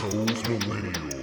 Cole's 0.00 0.48
Millennial. 0.48 1.19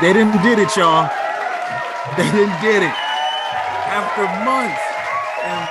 They 0.00 0.12
didn't 0.12 0.40
get 0.44 0.60
it, 0.60 0.76
y'all. 0.76 1.10
They 2.16 2.30
didn't 2.30 2.60
get 2.62 2.82
it. 2.84 2.94
After 3.90 4.22
months 4.46 4.84
and 5.42 5.66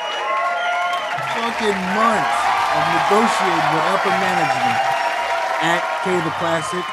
fucking 1.31 1.79
months 1.95 2.37
of 2.75 2.83
negotiating 2.91 3.67
with 3.71 3.85
upper 3.87 4.09
management 4.19 4.79
at 5.63 5.81
Cable 6.03 6.31
Classic, 6.39 6.83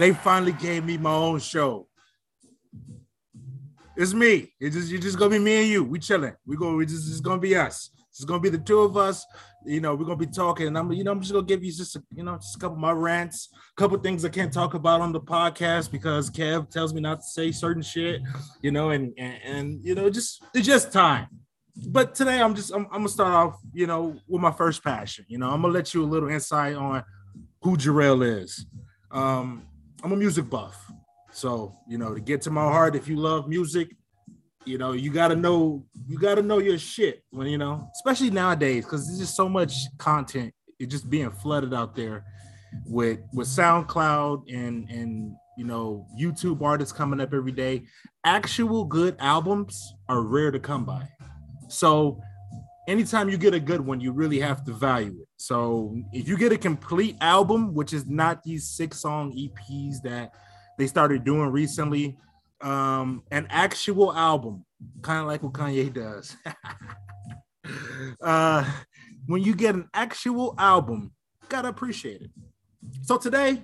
they 0.00 0.12
finally 0.12 0.52
gave 0.52 0.84
me 0.84 0.98
my 0.98 1.14
own 1.14 1.38
show. 1.38 1.86
It's 3.96 4.12
me. 4.12 4.52
It's 4.58 4.74
just 4.74 4.90
you're 4.90 5.00
just 5.00 5.18
gonna 5.18 5.30
be 5.30 5.38
me 5.38 5.56
and 5.62 5.68
you. 5.68 5.84
We 5.84 6.00
chilling. 6.00 6.34
We 6.44 6.56
go. 6.56 6.74
We 6.74 6.84
just 6.84 7.08
it's 7.08 7.20
gonna 7.20 7.40
be 7.40 7.54
us. 7.54 7.90
It's 8.14 8.24
gonna 8.24 8.40
be 8.40 8.48
the 8.48 8.58
two 8.58 8.78
of 8.80 8.96
us. 8.96 9.26
You 9.66 9.80
know, 9.80 9.96
we're 9.96 10.04
gonna 10.04 10.16
be 10.16 10.26
talking. 10.26 10.68
And 10.68 10.78
I'm, 10.78 10.92
you 10.92 11.02
know, 11.02 11.10
I'm 11.10 11.20
just 11.20 11.32
gonna 11.32 11.44
give 11.44 11.64
you 11.64 11.72
just, 11.72 11.96
a, 11.96 12.02
you 12.14 12.22
know, 12.22 12.36
just 12.36 12.54
a 12.54 12.58
couple 12.60 12.76
of 12.76 12.80
my 12.80 12.92
rants, 12.92 13.48
a 13.52 13.80
couple 13.80 13.98
things 13.98 14.24
I 14.24 14.28
can't 14.28 14.52
talk 14.52 14.74
about 14.74 15.00
on 15.00 15.10
the 15.10 15.20
podcast 15.20 15.90
because 15.90 16.30
Kev 16.30 16.70
tells 16.70 16.94
me 16.94 17.00
not 17.00 17.16
to 17.16 17.26
say 17.26 17.50
certain 17.50 17.82
shit. 17.82 18.22
You 18.62 18.70
know, 18.70 18.90
and 18.90 19.12
and, 19.18 19.38
and 19.44 19.84
you 19.84 19.96
know, 19.96 20.08
just 20.10 20.44
it's 20.54 20.66
just 20.66 20.92
time. 20.92 21.26
But 21.88 22.14
today 22.14 22.40
I'm 22.40 22.54
just 22.54 22.72
I'm, 22.72 22.86
I'm 22.86 22.98
gonna 22.98 23.08
start 23.08 23.34
off, 23.34 23.60
you 23.72 23.88
know, 23.88 24.16
with 24.28 24.40
my 24.40 24.52
first 24.52 24.84
passion. 24.84 25.24
You 25.26 25.38
know, 25.38 25.50
I'm 25.50 25.62
gonna 25.62 25.74
let 25.74 25.92
you 25.92 26.04
a 26.04 26.06
little 26.06 26.28
insight 26.28 26.76
on 26.76 27.02
who 27.62 27.76
Jarrell 27.76 28.24
is. 28.40 28.64
Um, 29.10 29.66
I'm 30.04 30.12
a 30.12 30.16
music 30.16 30.48
buff. 30.48 30.92
So, 31.32 31.74
you 31.88 31.98
know, 31.98 32.14
to 32.14 32.20
get 32.20 32.42
to 32.42 32.50
my 32.50 32.62
heart, 32.62 32.94
if 32.94 33.08
you 33.08 33.16
love 33.16 33.48
music, 33.48 33.96
you 34.64 34.78
know, 34.78 34.92
you 34.92 35.10
gotta 35.10 35.36
know, 35.36 35.84
you 36.06 36.18
gotta 36.18 36.42
know 36.42 36.58
your 36.58 36.78
shit 36.78 37.22
when 37.30 37.46
you 37.46 37.58
know, 37.58 37.88
especially 37.96 38.30
nowadays, 38.30 38.84
because 38.84 39.06
there's 39.06 39.18
just 39.18 39.36
so 39.36 39.48
much 39.48 39.74
content. 39.98 40.52
It's 40.78 40.90
just 40.90 41.08
being 41.08 41.30
flooded 41.30 41.74
out 41.74 41.94
there 41.94 42.24
with 42.86 43.20
with 43.32 43.48
SoundCloud 43.48 44.52
and 44.52 44.88
and 44.90 45.34
you 45.56 45.64
know 45.64 46.06
YouTube 46.18 46.62
artists 46.62 46.92
coming 46.92 47.20
up 47.20 47.32
every 47.32 47.52
day. 47.52 47.84
Actual 48.24 48.84
good 48.84 49.16
albums 49.18 49.94
are 50.08 50.22
rare 50.22 50.50
to 50.50 50.58
come 50.58 50.84
by. 50.84 51.08
So 51.68 52.20
anytime 52.88 53.28
you 53.28 53.36
get 53.36 53.54
a 53.54 53.60
good 53.60 53.80
one, 53.80 54.00
you 54.00 54.12
really 54.12 54.40
have 54.40 54.64
to 54.64 54.72
value 54.72 55.20
it. 55.20 55.28
So 55.36 55.96
if 56.12 56.28
you 56.28 56.36
get 56.36 56.52
a 56.52 56.58
complete 56.58 57.16
album, 57.20 57.74
which 57.74 57.92
is 57.92 58.06
not 58.06 58.42
these 58.42 58.68
six 58.68 59.00
song 59.00 59.32
EPs 59.32 60.02
that 60.02 60.32
they 60.78 60.86
started 60.86 61.24
doing 61.24 61.50
recently, 61.50 62.16
um, 62.64 63.22
an 63.30 63.46
actual 63.50 64.12
album, 64.12 64.64
kind 65.02 65.20
of 65.20 65.26
like 65.26 65.42
what 65.42 65.52
Kanye 65.52 65.92
does. 65.92 66.36
uh, 68.22 68.64
when 69.26 69.42
you 69.42 69.54
get 69.54 69.74
an 69.74 69.88
actual 69.92 70.54
album, 70.58 71.12
gotta 71.48 71.68
appreciate 71.68 72.22
it. 72.22 72.30
So 73.02 73.18
today, 73.18 73.62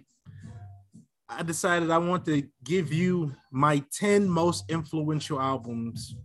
I 1.28 1.43
decided 1.43 1.91
I 1.91 1.99
want 1.99 2.27
to 2.27 2.43
give 2.62 2.93
you 2.93 3.34
my 3.50 3.83
10 3.93 4.28
most 4.28 4.71
influential 4.71 5.41
albums 5.41 6.16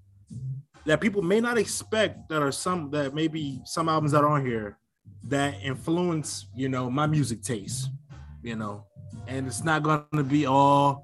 that 0.85 0.99
people 0.99 1.21
may 1.21 1.39
not 1.39 1.57
expect 1.57 2.27
that 2.29 2.41
are 2.41 2.51
some 2.51 2.91
that 2.91 3.13
maybe 3.13 3.61
some 3.65 3.87
albums 3.87 4.11
that 4.11 4.23
are 4.23 4.29
on 4.29 4.45
here 4.45 4.77
that 5.23 5.55
influence, 5.63 6.47
you 6.55 6.69
know, 6.69 6.89
my 6.89 7.07
music 7.07 7.41
taste, 7.41 7.89
you 8.43 8.55
know, 8.55 8.85
and 9.27 9.47
it's 9.47 9.63
not 9.63 9.81
going 9.81 10.03
to 10.13 10.23
be 10.23 10.45
all 10.45 11.03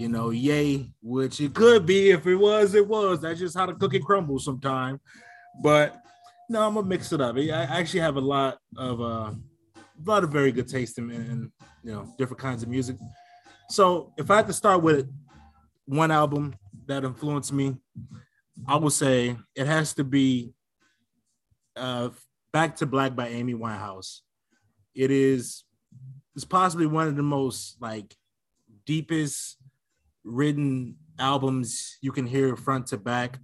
you 0.00 0.08
know, 0.08 0.30
yay, 0.30 0.90
which 1.02 1.42
it 1.42 1.52
could 1.52 1.84
be 1.84 2.10
if 2.10 2.26
it 2.26 2.34
was, 2.34 2.74
it 2.74 2.88
was. 2.88 3.20
That's 3.20 3.38
just 3.38 3.54
how 3.54 3.66
the 3.66 3.74
cookie 3.74 4.00
crumbles 4.00 4.46
sometime. 4.46 4.98
But 5.62 5.94
no, 6.48 6.66
I'm 6.66 6.72
gonna 6.72 6.86
mix 6.86 7.12
it 7.12 7.20
up. 7.20 7.36
I 7.36 7.50
actually 7.50 8.00
have 8.00 8.16
a 8.16 8.20
lot 8.20 8.56
of 8.78 8.98
uh, 9.02 9.32
a 9.74 10.02
lot 10.06 10.24
of 10.24 10.30
very 10.30 10.52
good 10.52 10.68
taste 10.68 10.96
in, 10.96 11.10
in 11.10 11.52
you 11.84 11.92
know 11.92 12.14
different 12.16 12.40
kinds 12.40 12.62
of 12.62 12.70
music. 12.70 12.96
So 13.68 14.14
if 14.16 14.30
I 14.30 14.36
had 14.36 14.46
to 14.46 14.54
start 14.54 14.82
with 14.82 15.06
one 15.84 16.10
album 16.10 16.54
that 16.86 17.04
influenced 17.04 17.52
me, 17.52 17.76
I 18.66 18.76
would 18.76 18.94
say 18.94 19.36
it 19.54 19.66
has 19.66 19.92
to 19.94 20.04
be 20.04 20.54
uh, 21.76 22.08
"Back 22.54 22.76
to 22.76 22.86
Black" 22.86 23.14
by 23.14 23.28
Amy 23.28 23.52
Winehouse. 23.52 24.20
It 24.94 25.10
is 25.10 25.64
it's 26.34 26.46
possibly 26.46 26.86
one 26.86 27.06
of 27.06 27.16
the 27.16 27.22
most 27.22 27.76
like 27.82 28.16
deepest 28.86 29.58
written 30.24 30.96
albums 31.18 31.98
you 32.00 32.12
can 32.12 32.26
hear 32.26 32.56
front 32.56 32.88
to 32.88 32.98
back. 32.98 33.38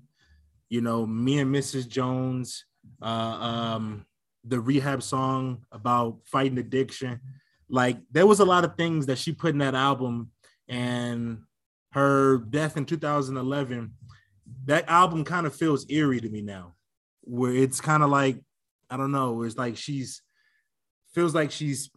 You 0.68 0.80
know, 0.80 1.06
me 1.06 1.38
and 1.38 1.54
Mrs. 1.54 1.88
Jones, 1.88 2.64
uh, 3.00 3.04
um, 3.06 4.06
the 4.44 4.60
rehab 4.60 5.02
song 5.02 5.64
about 5.70 6.18
fighting 6.24 6.58
addiction. 6.58 7.20
Like 7.68 7.98
there 8.10 8.26
was 8.26 8.40
a 8.40 8.44
lot 8.44 8.64
of 8.64 8.76
things 8.76 9.06
that 9.06 9.18
she 9.18 9.32
put 9.32 9.50
in 9.50 9.58
that 9.58 9.74
album, 9.74 10.30
and 10.68 11.42
her 11.92 12.38
death 12.38 12.76
in 12.76 12.84
2011. 12.84 13.92
That 14.66 14.88
album 14.88 15.24
kind 15.24 15.46
of 15.46 15.54
feels 15.54 15.86
eerie 15.88 16.20
to 16.20 16.28
me 16.28 16.40
now, 16.40 16.74
where 17.22 17.52
it's 17.52 17.80
kind 17.80 18.02
of 18.02 18.10
like 18.10 18.40
I 18.90 18.96
don't 18.96 19.12
know, 19.12 19.42
it's 19.42 19.56
like 19.56 19.76
she's 19.76 20.22
feels 21.14 21.34
like 21.34 21.50
she's 21.50 21.90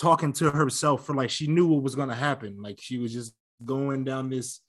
talking 0.00 0.32
to 0.32 0.50
herself 0.50 1.04
for 1.04 1.14
like 1.14 1.30
she 1.30 1.46
knew 1.46 1.66
what 1.66 1.82
was 1.82 1.94
to 2.08 2.14
happen. 2.14 2.62
Like 2.62 2.78
she 2.80 2.98
was 2.98 3.12
just 3.12 3.34
going 3.64 4.04
down 4.04 4.30
this 4.30 4.60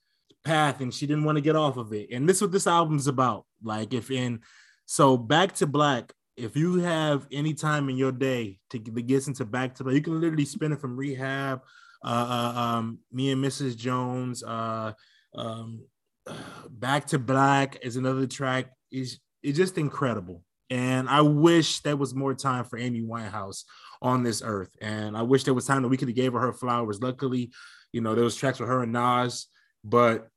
path 0.43 0.81
and 0.81 0.93
she 0.93 1.05
didn't 1.05 1.23
want 1.23 1.37
to 1.37 1.41
get 1.41 1.55
off 1.55 1.77
of 1.77 1.93
it. 1.93 2.09
And 2.11 2.27
this 2.27 2.37
is 2.37 2.41
what 2.43 2.51
this 2.51 2.67
album's 2.67 3.07
about. 3.07 3.45
Like 3.63 3.93
if 3.93 4.11
in 4.11 4.41
so 4.85 5.17
back 5.17 5.53
to 5.55 5.67
black, 5.67 6.13
if 6.35 6.55
you 6.55 6.79
have 6.79 7.27
any 7.31 7.53
time 7.53 7.89
in 7.89 7.97
your 7.97 8.11
day 8.11 8.59
to 8.69 8.79
get 8.79 9.27
into 9.27 9.45
back 9.45 9.75
to 9.75 9.83
black, 9.83 9.95
you 9.95 10.01
can 10.01 10.19
literally 10.19 10.45
spend 10.45 10.73
it 10.73 10.79
from 10.79 10.95
rehab, 10.95 11.61
uh, 12.03 12.07
uh, 12.55 12.59
um, 12.59 12.99
me 13.11 13.31
and 13.31 13.43
Mrs. 13.43 13.75
Jones, 13.75 14.43
uh, 14.43 14.93
um, 15.35 15.81
back 16.69 17.07
to 17.07 17.19
black 17.19 17.77
is 17.83 17.97
another 17.97 18.25
track. 18.25 18.71
is 18.91 19.19
it's 19.43 19.57
just 19.57 19.77
incredible. 19.77 20.43
And 20.69 21.09
I 21.09 21.21
wish 21.21 21.79
there 21.79 21.97
was 21.97 22.13
more 22.13 22.35
time 22.35 22.63
for 22.63 22.77
Amy 22.77 23.01
Winehouse 23.01 23.63
on 24.01 24.23
this 24.23 24.41
earth. 24.45 24.69
And 24.81 25.17
I 25.17 25.23
wish 25.23 25.43
there 25.43 25.53
was 25.53 25.65
time 25.65 25.81
that 25.81 25.87
we 25.87 25.97
could 25.97 26.09
have 26.09 26.15
gave 26.15 26.33
her 26.33 26.39
her 26.39 26.53
flowers. 26.53 27.01
Luckily, 27.01 27.51
you 27.91 28.01
know, 28.01 28.15
there 28.15 28.23
was 28.23 28.35
tracks 28.35 28.59
with 28.59 28.69
her 28.69 28.83
and 28.83 28.93
Nas, 28.93 29.47
but 29.83 30.29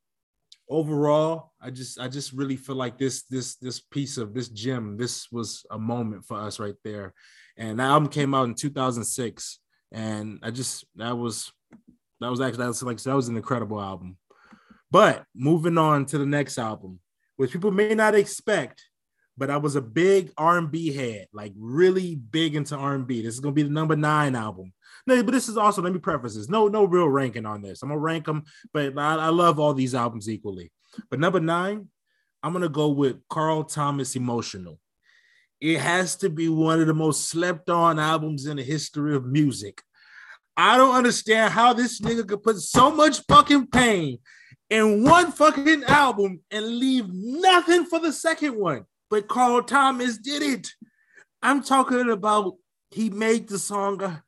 overall, 0.69 1.53
I 1.61 1.71
just 1.71 2.01
I 2.01 2.09
just 2.09 2.33
really 2.33 2.57
feel 2.57 2.77
like 2.77 2.99
this 2.99 3.23
this 3.25 3.57
this 3.57 3.81
piece 3.81 4.17
of 4.17 4.35
this 4.35 4.49
gem, 4.49 4.97
this 4.97 5.31
was 5.31 5.65
a 5.71 5.79
moment 5.79 6.25
for 6.25 6.39
us 6.39 6.59
right 6.59 6.75
there. 6.85 7.15
And 7.57 7.79
that 7.79 7.91
album 7.91 8.09
came 8.09 8.35
out 8.35 8.49
in 8.49 8.55
2006, 8.55 9.59
and 9.93 10.39
I 10.43 10.51
just 10.51 10.85
that 10.97 11.17
was 11.17 11.53
that 12.21 12.31
was 12.31 12.41
actually 12.41 12.59
that 12.59 12.69
was 12.69 12.83
like 12.83 13.03
that 13.03 13.15
was 13.15 13.29
an 13.29 13.37
incredible 13.37 13.81
album. 13.81 14.17
But 14.91 15.25
moving 15.35 15.79
on 15.79 16.07
to 16.07 16.19
the 16.19 16.27
next 16.27 16.59
album, 16.59 17.00
which 17.37 17.53
people 17.53 17.71
may 17.71 17.94
not 17.94 18.15
expect, 18.15 18.82
but 19.43 19.50
I 19.50 19.56
was 19.56 19.75
a 19.75 19.83
big 19.83 20.31
R&B 20.39 20.93
head, 20.93 21.27
like 21.33 21.53
really 21.59 22.15
big 22.15 22.55
into 22.55 22.77
R&B. 22.77 23.23
This 23.23 23.35
is 23.35 23.41
gonna 23.41 23.53
be 23.53 23.65
the 23.65 23.71
number 23.71 23.97
nine 23.97 24.37
album. 24.37 24.73
No, 25.05 25.21
but 25.21 25.33
this 25.33 25.49
is 25.49 25.56
also 25.56 25.83
let 25.83 25.93
me 25.93 25.99
preface 25.99 26.37
this. 26.37 26.49
No, 26.49 26.69
no 26.69 26.85
real 26.85 27.09
ranking 27.09 27.44
on 27.44 27.61
this. 27.61 27.83
I'm 27.83 27.89
gonna 27.89 27.99
rank 27.99 28.27
them, 28.27 28.44
but 28.73 28.97
I, 28.97 29.17
I 29.17 29.29
love 29.31 29.59
all 29.59 29.75
these 29.75 29.97
albums 29.97 30.29
equally. 30.29 30.71
But 31.11 31.19
number 31.19 31.41
nine, 31.41 31.89
I'm 32.41 32.53
gonna 32.53 32.69
go 32.69 32.91
with 32.91 33.17
Carl 33.29 33.65
Thomas 33.65 34.15
Emotional. 34.15 34.79
It 35.61 35.81
has 35.81 36.15
to 36.19 36.31
be 36.31 36.49
one 36.49 36.81
of 36.81 36.87
the 36.87 36.95
most 36.95 37.29
slept 37.29 37.69
on 37.69 37.99
albums 37.99 38.47
in 38.47 38.59
the 38.59 38.62
history 38.62 39.17
of 39.17 39.27
music. 39.27 39.83
I 40.56 40.77
don't 40.77 40.95
understand 40.95 41.53
how 41.53 41.73
this 41.73 42.00
nigga 42.00 42.29
could 42.29 42.45
put 42.45 42.59
so 42.59 42.93
much 42.93 43.23
fucking 43.27 43.67
pain 43.73 44.21
in 44.71 45.03
one 45.03 45.33
fucking 45.33 45.83
album 45.88 46.43
and 46.53 46.65
leave 46.65 47.06
nothing 47.12 47.87
for 47.87 47.99
the 47.99 48.12
second 48.12 48.56
one. 48.56 48.87
But 49.12 49.29
Carl 49.29 49.62
Thomas 49.62 50.17
did 50.17 50.43
it. 50.43 50.73
I'm 51.43 51.62
talking 51.62 52.09
about 52.09 52.55
he 52.91 53.11
made 53.11 53.47
the 53.47 53.59
song 53.59 54.03
uh, 54.03 54.20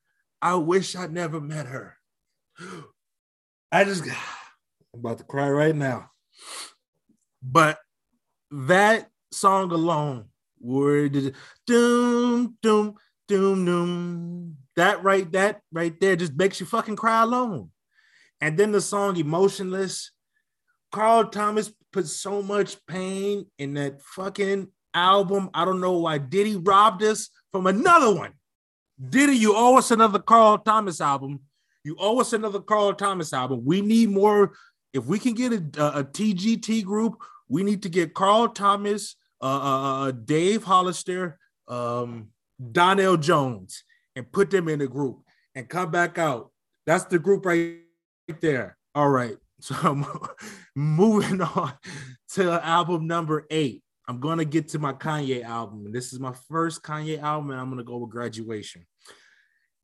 I 0.42 0.56
wish 0.56 0.94
I 0.94 1.06
never 1.06 1.40
met 1.40 1.64
her. 1.64 1.96
I 3.72 3.84
just, 3.84 4.04
I'm 4.04 5.00
about 5.00 5.16
to 5.18 5.24
cry 5.24 5.48
right 5.48 5.74
now. 5.74 6.10
But 7.42 7.78
that 8.50 9.08
song 9.32 9.72
alone, 9.72 10.26
where 10.58 11.08
did 11.08 11.34
doom 11.66 12.58
doom 12.60 12.96
doom 13.26 13.64
doom 13.64 14.56
that 14.76 15.02
right 15.02 15.32
that 15.32 15.62
right 15.72 15.98
there 15.98 16.14
just 16.14 16.34
makes 16.36 16.60
you 16.60 16.66
fucking 16.66 16.96
cry 16.96 17.22
alone. 17.22 17.70
And 18.42 18.58
then 18.58 18.70
the 18.70 18.82
song 18.82 19.16
Emotionless, 19.16 20.10
Carl 20.92 21.28
Thomas 21.28 21.72
put 21.94 22.08
so 22.08 22.42
much 22.42 22.76
pain 22.86 23.46
in 23.56 23.74
that 23.74 24.02
fucking 24.02 24.66
album. 24.92 25.48
I 25.54 25.64
don't 25.64 25.80
know 25.80 25.98
why 25.98 26.18
Diddy 26.18 26.56
robbed 26.56 27.04
us 27.04 27.30
from 27.52 27.68
another 27.68 28.12
one. 28.12 28.32
Diddy, 29.10 29.36
you 29.36 29.54
owe 29.56 29.78
us 29.78 29.92
another 29.92 30.18
Carl 30.18 30.58
Thomas 30.58 31.00
album. 31.00 31.40
You 31.84 31.94
owe 32.00 32.20
us 32.20 32.32
another 32.32 32.60
Carl 32.60 32.94
Thomas 32.94 33.32
album. 33.32 33.62
We 33.64 33.80
need 33.80 34.10
more. 34.10 34.54
If 34.92 35.06
we 35.06 35.20
can 35.20 35.34
get 35.34 35.52
a, 35.52 35.98
a, 35.98 36.04
TGT 36.04 36.84
group, 36.84 37.22
we 37.48 37.62
need 37.62 37.82
to 37.84 37.88
get 37.88 38.12
Carl 38.12 38.48
Thomas, 38.48 39.14
uh, 39.40 39.46
uh, 39.46 40.08
uh, 40.08 40.10
Dave 40.10 40.64
Hollister, 40.64 41.38
um, 41.68 42.30
Donell 42.72 43.16
Jones, 43.16 43.84
and 44.16 44.30
put 44.32 44.50
them 44.50 44.68
in 44.68 44.80
a 44.80 44.88
group 44.88 45.20
and 45.54 45.68
come 45.68 45.92
back 45.92 46.18
out. 46.18 46.50
That's 46.86 47.04
the 47.04 47.20
group 47.20 47.46
right 47.46 47.78
there. 48.40 48.78
All 48.96 49.08
right. 49.08 49.36
So 49.64 50.04
moving 50.74 51.40
on 51.40 51.72
to 52.34 52.52
album 52.62 53.06
number 53.06 53.46
eight. 53.48 53.82
I'm 54.06 54.20
gonna 54.20 54.44
get 54.44 54.68
to 54.68 54.78
my 54.78 54.92
Kanye 54.92 55.42
album, 55.42 55.90
this 55.90 56.12
is 56.12 56.20
my 56.20 56.34
first 56.50 56.82
Kanye 56.82 57.22
album, 57.22 57.50
and 57.50 57.58
I'm 57.58 57.70
gonna 57.70 57.82
go 57.82 57.96
with 57.96 58.10
Graduation 58.10 58.84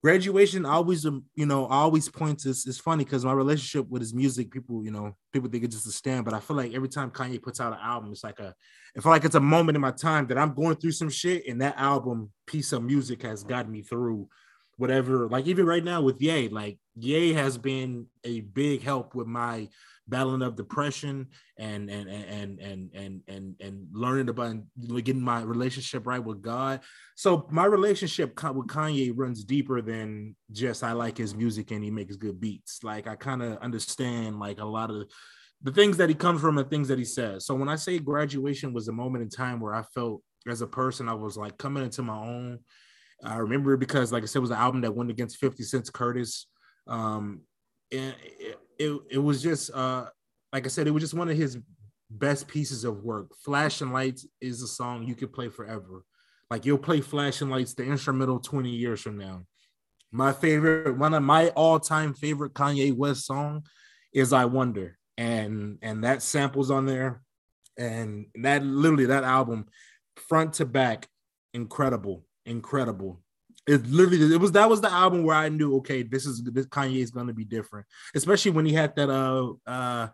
graduation 0.03 0.65
always 0.65 1.05
um, 1.05 1.25
you 1.35 1.44
know 1.44 1.67
always 1.67 2.09
points 2.09 2.47
is 2.47 2.65
it's 2.67 2.79
funny 2.79 3.05
because 3.05 3.25
my 3.25 3.32
relationship 3.32 3.87
with 3.91 4.00
his 4.00 4.15
music 4.15 4.50
people 4.50 4.82
you 4.82 4.91
know 4.91 5.15
people 5.31 5.50
think 5.50 5.62
it's 5.62 5.75
just 5.75 5.87
a 5.87 5.93
stand 5.93 6.25
but 6.25 6.33
i 6.33 6.41
feel 6.41 6.56
like 6.56 6.73
every 6.73 6.88
time 6.88 7.11
kanye 7.11 7.43
puts 7.43 7.61
out 7.61 7.75
an 7.75 7.79
album 7.83 8.11
it's 8.11 8.25
like 8.25 8.41
a 8.41 8.55
i 8.97 9.00
feel 9.00 9.12
like 9.12 9.26
it's 9.26 9.35
a 9.35 9.41
moment 9.41 9.76
in 9.76 9.83
my 9.83 9.91
time 9.91 10.26
that 10.26 10.38
i'm 10.38 10.55
going 10.55 10.75
through 10.76 10.93
some 10.93 11.11
shit 11.11 11.47
and 11.47 11.61
that 11.61 11.76
album 11.76 12.31
piece 12.47 12.73
of 12.73 12.83
music 12.83 13.23
has 13.23 13.44
gotten 13.44 13.71
me 13.71 13.83
through 13.83 14.26
whatever 14.81 15.29
like 15.29 15.47
even 15.47 15.67
right 15.67 15.85
now 15.85 16.00
with 16.00 16.21
Ye 16.23 16.49
like 16.49 16.79
Ye 16.97 17.35
has 17.35 17.59
been 17.59 18.06
a 18.25 18.41
big 18.41 18.82
help 18.82 19.15
with 19.15 19.27
my 19.27 19.69
battling 20.09 20.41
of 20.41 20.56
depression 20.56 21.29
and 21.59 21.91
and 21.91 22.09
and 22.09 22.59
and 22.61 22.91
and 22.94 23.21
and 23.29 23.55
and 23.61 23.87
learning 23.93 24.31
about 24.31 24.56
getting 25.05 25.21
my 25.21 25.43
relationship 25.43 26.06
right 26.06 26.25
with 26.25 26.41
God. 26.41 26.81
So 27.15 27.47
my 27.50 27.67
relationship 27.67 28.31
with 28.55 28.67
Kanye 28.69 29.12
runs 29.15 29.44
deeper 29.44 29.82
than 29.82 30.35
just 30.50 30.83
I 30.83 30.93
like 30.93 31.19
his 31.19 31.35
music 31.35 31.71
and 31.73 31.85
he 31.85 31.91
makes 31.91 32.17
good 32.17 32.41
beats. 32.41 32.83
Like 32.83 33.06
I 33.06 33.17
kind 33.17 33.43
of 33.43 33.59
understand 33.59 34.41
like 34.41 34.61
a 34.61 34.65
lot 34.65 34.91
of 34.91 35.05
the 35.62 35.73
things 35.73 35.99
that 35.99 36.09
he 36.09 36.15
comes 36.15 36.41
from 36.41 36.56
and 36.56 36.71
things 36.71 36.88
that 36.88 36.99
he 36.99 37.05
says. 37.05 37.44
So 37.44 37.55
when 37.55 37.69
I 37.69 37.76
say 37.76 37.99
graduation 37.99 38.73
was 38.73 38.88
a 38.88 38.93
moment 38.93 39.23
in 39.23 39.29
time 39.29 39.61
where 39.61 39.75
I 39.75 39.83
felt 39.94 40.23
as 40.49 40.62
a 40.62 40.67
person 40.67 41.06
I 41.06 41.15
was 41.15 41.37
like 41.37 41.59
coming 41.59 41.85
into 41.85 42.03
my 42.03 42.19
own. 42.19 42.61
I 43.25 43.37
remember 43.37 43.76
because 43.76 44.12
like 44.12 44.22
I 44.22 44.26
said, 44.26 44.38
it 44.38 44.43
was 44.43 44.50
an 44.50 44.56
album 44.56 44.81
that 44.82 44.94
went 44.94 45.11
against 45.11 45.38
50 45.38 45.62
Cent's 45.62 45.90
Curtis. 45.90 46.46
Um, 46.87 47.43
and 47.93 48.14
it, 48.22 48.58
it, 48.78 49.00
it 49.11 49.19
was 49.19 49.43
just 49.43 49.70
uh 49.72 50.06
like 50.52 50.67
I 50.67 50.69
said, 50.69 50.87
it 50.87 50.90
was 50.90 51.02
just 51.02 51.14
one 51.14 51.28
of 51.28 51.37
his 51.37 51.58
best 52.11 52.49
pieces 52.49 52.84
of 52.84 53.05
work. 53.05 53.31
Flashing 53.44 53.93
Lights 53.93 54.26
is 54.40 54.62
a 54.62 54.67
song 54.67 55.05
you 55.05 55.14
could 55.14 55.32
play 55.32 55.49
forever. 55.49 56.05
Like 56.50 56.67
you'll 56.67 56.78
play 56.78 57.00
Flashing 57.00 57.50
Lights, 57.50 57.75
the 57.75 57.84
instrumental 57.84 58.40
20 58.40 58.69
years 58.69 59.00
from 59.00 59.17
now. 59.17 59.44
My 60.11 60.32
favorite, 60.32 60.99
one 60.99 61.14
of 61.14 61.23
my 61.23 61.50
all-time 61.50 62.14
favorite 62.14 62.52
Kanye 62.52 62.93
West 62.93 63.26
song 63.26 63.64
is 64.12 64.32
I 64.32 64.46
Wonder. 64.46 64.99
And 65.16 65.78
and 65.82 66.02
that 66.05 66.23
samples 66.23 66.70
on 66.70 66.87
there. 66.87 67.23
And 67.78 68.26
that 68.43 68.64
literally 68.64 69.06
that 69.06 69.23
album, 69.23 69.66
front 70.16 70.55
to 70.55 70.66
back, 70.66 71.06
incredible, 71.55 72.25
incredible 72.50 73.20
it 73.67 73.87
literally 73.87 74.35
it 74.35 74.41
was 74.41 74.52
that 74.52 74.69
was 74.69 74.81
the 74.81 74.91
album 74.91 75.23
where 75.23 75.37
I 75.37 75.49
knew 75.49 75.76
okay 75.76 76.02
this 76.02 76.26
is 76.26 76.43
this 76.43 76.67
Kanye 76.67 77.02
is 77.02 77.11
gonna 77.11 77.32
be 77.32 77.44
different, 77.44 77.87
especially 78.14 78.52
when 78.52 78.67
he 78.67 78.73
had 78.73 78.94
that 78.97 79.11
uh 79.11 79.52
uh. 79.67 80.08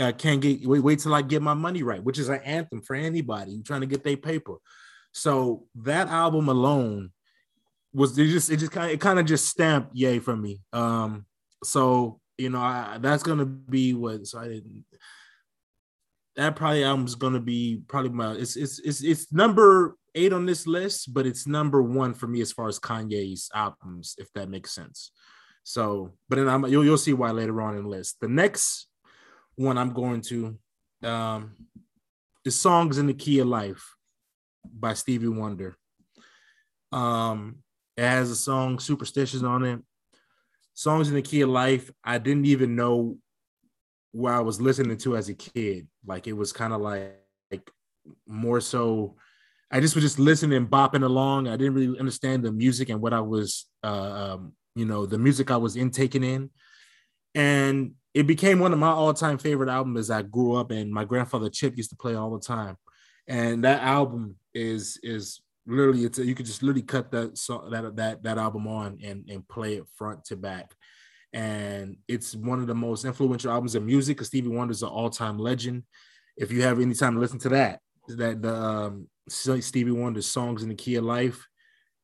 Uh, 0.00 0.10
can't 0.10 0.40
get 0.40 0.66
wait, 0.66 0.80
wait 0.80 0.98
till 1.00 1.12
I 1.12 1.20
get 1.20 1.42
my 1.42 1.52
money 1.52 1.82
right, 1.82 2.02
which 2.02 2.18
is 2.18 2.30
an 2.30 2.40
anthem 2.46 2.80
for 2.80 2.96
anybody 2.96 3.62
trying 3.62 3.82
to 3.82 3.86
get 3.86 4.02
their 4.02 4.16
paper. 4.16 4.56
So 5.12 5.66
that 5.74 6.08
album 6.08 6.48
alone 6.48 7.10
was 7.92 8.16
it 8.16 8.28
just 8.28 8.50
it 8.50 8.56
just 8.56 8.72
kind 8.72 8.86
of 8.86 8.92
it 8.92 9.02
kind 9.02 9.18
of 9.18 9.26
just 9.26 9.48
stamped 9.48 9.94
yay 9.94 10.18
for 10.18 10.34
me. 10.34 10.62
Um, 10.72 11.26
so 11.62 12.20
you 12.38 12.48
know 12.48 12.60
I, 12.60 13.00
that's 13.02 13.22
gonna 13.22 13.44
be 13.44 13.92
what 13.92 14.26
so 14.26 14.38
I 14.38 14.48
didn't 14.48 14.86
that 16.36 16.56
probably 16.56 16.84
album's 16.84 17.14
gonna 17.14 17.40
be 17.40 17.82
probably 17.86 18.10
my 18.10 18.32
it's 18.32 18.56
it's 18.56 18.78
it's 18.78 19.02
it's 19.02 19.30
number 19.30 19.96
eight 20.14 20.32
on 20.32 20.46
this 20.46 20.66
list, 20.66 21.12
but 21.12 21.26
it's 21.26 21.46
number 21.46 21.82
one 21.82 22.14
for 22.14 22.26
me 22.26 22.40
as 22.40 22.52
far 22.52 22.68
as 22.68 22.78
Kanye's 22.78 23.50
albums, 23.54 24.14
if 24.18 24.32
that 24.34 24.48
makes 24.48 24.72
sense. 24.72 25.12
So, 25.64 26.12
but 26.28 26.36
then 26.36 26.48
I'm 26.48 26.66
you'll 26.66 26.84
you'll 26.84 26.98
see 26.98 27.12
why 27.12 27.30
later 27.30 27.60
on 27.60 27.76
in 27.76 27.84
the 27.84 27.88
list. 27.88 28.18
The 28.20 28.28
next 28.28 28.88
one 29.54 29.78
I'm 29.78 29.92
going 29.92 30.20
to 30.22 30.58
um 31.02 31.52
is 32.44 32.58
Songs 32.58 32.98
in 32.98 33.06
the 33.06 33.14
Key 33.14 33.38
of 33.40 33.46
Life 33.46 33.94
by 34.64 34.94
Stevie 34.94 35.28
Wonder. 35.28 35.76
Um 36.90 37.58
it 37.96 38.04
has 38.04 38.30
a 38.30 38.36
song 38.36 38.78
Superstitions 38.78 39.42
on 39.42 39.64
it. 39.64 39.80
Songs 40.74 41.08
in 41.08 41.14
the 41.14 41.22
Key 41.22 41.42
of 41.42 41.50
Life, 41.50 41.90
I 42.02 42.18
didn't 42.18 42.46
even 42.46 42.74
know 42.74 43.18
what 44.12 44.32
I 44.32 44.40
was 44.40 44.60
listening 44.60 44.96
to 44.98 45.16
as 45.16 45.28
a 45.28 45.34
kid. 45.34 45.86
Like 46.04 46.26
it 46.26 46.32
was 46.32 46.52
kind 46.52 46.72
of 46.72 46.80
like, 46.80 47.14
like 47.50 47.70
more 48.26 48.60
so 48.60 49.16
I 49.72 49.80
just 49.80 49.94
was 49.94 50.04
just 50.04 50.18
listening, 50.18 50.66
bopping 50.66 51.02
along. 51.02 51.48
I 51.48 51.56
didn't 51.56 51.74
really 51.74 51.98
understand 51.98 52.44
the 52.44 52.52
music 52.52 52.90
and 52.90 53.00
what 53.00 53.14
I 53.14 53.20
was, 53.20 53.66
uh, 53.82 54.34
um, 54.34 54.52
you 54.74 54.84
know, 54.84 55.06
the 55.06 55.18
music 55.18 55.50
I 55.50 55.56
was 55.56 55.76
intaking 55.76 56.22
in. 56.22 56.50
And 57.34 57.92
it 58.12 58.26
became 58.26 58.58
one 58.58 58.74
of 58.74 58.78
my 58.78 58.90
all-time 58.90 59.38
favorite 59.38 59.70
albums 59.70 59.98
as 59.98 60.10
I 60.10 60.20
grew 60.20 60.56
up. 60.56 60.70
And 60.70 60.92
my 60.92 61.06
grandfather 61.06 61.48
Chip 61.48 61.78
used 61.78 61.88
to 61.88 61.96
play 61.96 62.14
all 62.14 62.30
the 62.30 62.44
time. 62.44 62.76
And 63.26 63.64
that 63.64 63.82
album 63.82 64.36
is 64.52 64.98
is 65.02 65.40
literally 65.66 66.04
it's 66.04 66.18
a, 66.18 66.26
you 66.26 66.34
could 66.34 66.44
just 66.44 66.62
literally 66.62 66.82
cut 66.82 67.10
that 67.12 67.34
that 67.70 67.96
that 67.96 68.22
that 68.24 68.38
album 68.38 68.66
on 68.66 68.98
and 69.02 69.24
and 69.30 69.48
play 69.48 69.76
it 69.76 69.84
front 69.96 70.26
to 70.26 70.36
back. 70.36 70.74
And 71.32 71.96
it's 72.08 72.34
one 72.34 72.60
of 72.60 72.66
the 72.66 72.74
most 72.74 73.06
influential 73.06 73.50
albums 73.50 73.74
of 73.74 73.84
music 73.84 74.18
because 74.18 74.26
Stevie 74.26 74.48
Wonder 74.48 74.72
is 74.72 74.82
an 74.82 74.90
all-time 74.90 75.38
legend. 75.38 75.84
If 76.36 76.52
you 76.52 76.60
have 76.62 76.78
any 76.78 76.94
time 76.94 77.14
to 77.14 77.20
listen 77.20 77.38
to 77.38 77.48
that, 77.50 77.80
that 78.08 78.42
the 78.42 78.54
um, 78.54 79.08
Stevie 79.28 79.90
Wonder's 79.90 80.26
songs 80.26 80.62
in 80.62 80.68
the 80.68 80.74
key 80.74 80.96
of 80.96 81.04
life, 81.04 81.46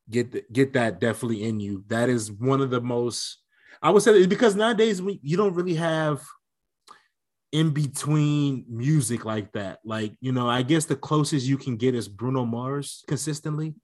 get 0.09 0.31
the, 0.31 0.43
get 0.51 0.73
that 0.73 0.99
definitely 0.99 1.43
in 1.43 1.59
you. 1.59 1.83
That 1.87 2.09
is 2.09 2.31
one 2.31 2.61
of 2.61 2.69
the 2.69 2.81
most. 2.81 3.39
I 3.81 3.91
would 3.91 4.03
say 4.03 4.25
because 4.25 4.55
nowadays 4.55 5.01
we, 5.01 5.19
you 5.23 5.37
don't 5.37 5.53
really 5.53 5.75
have 5.75 6.21
in 7.51 7.71
between 7.71 8.65
music 8.67 9.25
like 9.25 9.51
that. 9.53 9.79
Like 9.83 10.13
you 10.21 10.31
know, 10.31 10.49
I 10.49 10.61
guess 10.61 10.85
the 10.85 10.95
closest 10.95 11.47
you 11.47 11.57
can 11.57 11.77
get 11.77 11.95
is 11.95 12.07
Bruno 12.07 12.45
Mars 12.45 13.03
consistently, 13.07 13.75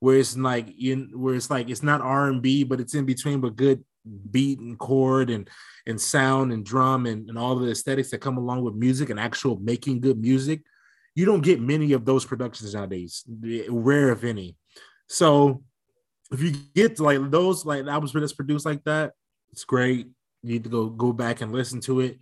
where 0.00 0.16
it's 0.16 0.36
like 0.36 0.68
in 0.78 1.10
where 1.14 1.34
it's 1.34 1.50
like 1.50 1.70
it's 1.70 1.82
not 1.82 2.00
R 2.00 2.28
and 2.28 2.42
B, 2.42 2.64
but 2.64 2.80
it's 2.80 2.94
in 2.94 3.04
between, 3.04 3.40
but 3.40 3.56
good 3.56 3.84
beat 4.30 4.58
and 4.58 4.78
chord 4.78 5.30
and 5.30 5.48
and 5.86 6.00
sound 6.00 6.52
and 6.52 6.64
drum 6.64 7.06
and, 7.06 7.28
and 7.28 7.38
all 7.38 7.56
the 7.56 7.70
aesthetics 7.70 8.10
that 8.10 8.20
come 8.20 8.36
along 8.36 8.62
with 8.62 8.74
music 8.74 9.10
and 9.10 9.20
actual 9.20 9.56
making 9.60 10.00
good 10.00 10.18
music 10.18 10.62
you 11.14 11.24
don't 11.24 11.42
get 11.42 11.60
many 11.60 11.92
of 11.92 12.04
those 12.04 12.24
productions 12.24 12.74
nowadays, 12.74 13.24
eh, 13.46 13.64
rare 13.68 14.12
if 14.12 14.24
any. 14.24 14.56
So 15.08 15.62
if 16.30 16.40
you 16.40 16.52
get 16.74 16.96
to 16.96 17.04
like 17.04 17.30
those 17.30 17.66
like 17.66 17.86
albums 17.86 18.12
that's 18.12 18.32
produced 18.32 18.64
like 18.64 18.82
that, 18.84 19.12
it's 19.52 19.64
great. 19.64 20.08
You 20.42 20.52
need 20.52 20.64
to 20.64 20.70
go 20.70 20.88
go 20.88 21.12
back 21.12 21.40
and 21.40 21.52
listen 21.52 21.80
to 21.82 22.00
it. 22.00 22.18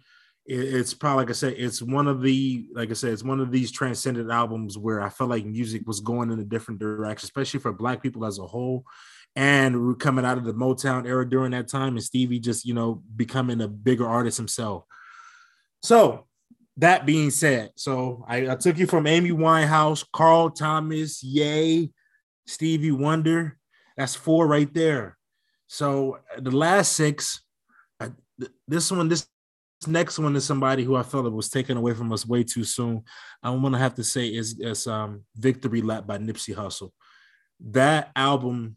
It's 0.47 0.95
probably 0.95 1.23
like 1.23 1.31
I 1.31 1.35
said, 1.35 1.55
it's 1.57 1.81
one 1.81 2.09
of 2.09 2.23
the 2.23 2.67
like 2.75 2.91
I 2.91 2.95
said, 2.95 3.13
it's 3.13 3.23
one 3.23 3.41
of 3.41 3.53
these 3.53 3.71
transcendent 3.71 4.31
albums 4.31 4.77
where 4.77 5.01
I 5.01 5.09
felt 5.09 5.31
like 5.31 5.45
music 5.45 5.83
was 5.87 6.01
going 6.01 6.33
in 6.33 6.41
a 6.41 6.45
different 6.45 6.81
direction, 6.81 7.27
especially 7.27 7.61
for 7.61 7.73
Black 7.73 8.03
people 8.03 8.25
as 8.25 8.39
a 8.39 8.47
whole. 8.47 8.85
And 9.37 9.87
we're 9.87 9.95
coming 9.95 10.25
out 10.25 10.39
of 10.39 10.45
the 10.45 10.53
Motown 10.53 11.07
era 11.07 11.29
during 11.29 11.53
that 11.53 11.69
time, 11.69 11.95
and 11.95 12.03
Stevie 12.03 12.41
just 12.41 12.65
you 12.65 12.75
know 12.75 13.03
becoming 13.15 13.61
a 13.61 13.69
bigger 13.69 14.09
artist 14.09 14.39
himself. 14.39 14.85
So 15.83 16.27
that 16.77 17.07
being 17.07 17.31
said, 17.31 17.71
so 17.77 18.25
I, 18.27 18.51
I, 18.51 18.55
took 18.55 18.79
you 18.79 18.87
from 18.87 19.07
Amy 19.07 19.31
Winehouse, 19.31 20.05
Carl 20.13 20.51
Thomas, 20.51 21.23
Yay, 21.23 21.91
Stevie 22.47 22.93
Wonder. 22.93 23.59
That's 23.97 24.15
four 24.15 24.47
right 24.47 24.73
there. 24.73 25.19
So 25.67 26.19
the 26.39 26.51
last 26.51 26.93
six, 26.93 27.43
I, 27.99 28.11
this 28.67 28.91
one, 28.91 29.09
this 29.09 29.27
next 29.87 30.19
one 30.19 30.37
is 30.37 30.45
somebody 30.45 30.85
who 30.85 30.97
I 30.97 31.03
felt 31.03 31.27
it 31.27 31.33
was 31.33 31.49
taken 31.49 31.77
away 31.77 31.95
from 31.95 32.13
us 32.13 32.27
way 32.27 32.45
too 32.45 32.65
soon. 32.65 33.05
I'm 33.43 33.63
gonna 33.63 33.79
have 33.79 33.95
to 33.97 34.05
say 34.05 34.29
is, 34.29 34.59
is 34.59 34.87
um, 34.87 35.25
"Victory 35.37 35.83
Lap" 35.83 36.07
by 36.07 36.19
Nipsey 36.19 36.55
Hussle. 36.55 36.91
That 37.61 38.11
album, 38.17 38.77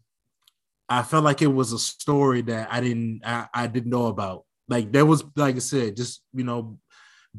I 0.88 1.02
felt 1.02 1.24
like 1.24 1.42
it 1.42 1.48
was 1.48 1.72
a 1.72 1.78
story 1.78 2.42
that 2.42 2.68
I 2.70 2.80
didn't 2.80 3.22
I, 3.24 3.46
I 3.52 3.66
didn't 3.66 3.90
know 3.90 4.06
about. 4.06 4.44
Like 4.68 4.92
there 4.92 5.04
was, 5.04 5.24
like 5.36 5.56
I 5.56 5.60
said, 5.60 5.96
just 5.96 6.22
you 6.32 6.44
know, 6.44 6.78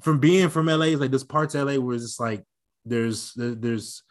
from 0.01 0.19
being 0.19 0.49
from 0.49 0.67
LA, 0.67 0.85
is 0.85 0.99
like 0.99 1.11
there's 1.11 1.23
parts 1.23 1.55
of 1.55 1.67
LA 1.67 1.79
where 1.79 1.95
it's 1.95 2.19
like 2.19 2.43
there's 2.85 3.33
there's 3.35 4.03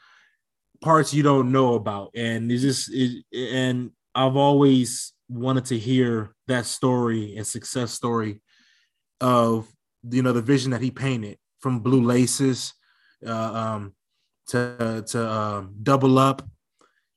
parts 0.82 1.14
you 1.14 1.22
don't 1.22 1.52
know 1.52 1.74
about, 1.74 2.10
and 2.14 2.50
it's 2.50 2.62
just 2.62 2.90
it, 2.92 3.24
and 3.32 3.90
I've 4.14 4.36
always 4.36 5.12
wanted 5.28 5.64
to 5.66 5.78
hear 5.78 6.34
that 6.46 6.66
story 6.66 7.36
and 7.36 7.46
success 7.46 7.92
story 7.92 8.40
of 9.20 9.68
you 10.10 10.22
know 10.22 10.32
the 10.32 10.42
vision 10.42 10.70
that 10.72 10.82
he 10.82 10.90
painted 10.90 11.38
from 11.60 11.80
Blue 11.80 12.02
Laces 12.02 12.74
uh, 13.26 13.32
um, 13.32 13.94
to 14.48 15.04
to 15.06 15.30
um, 15.30 15.74
Double 15.82 16.18
Up. 16.18 16.42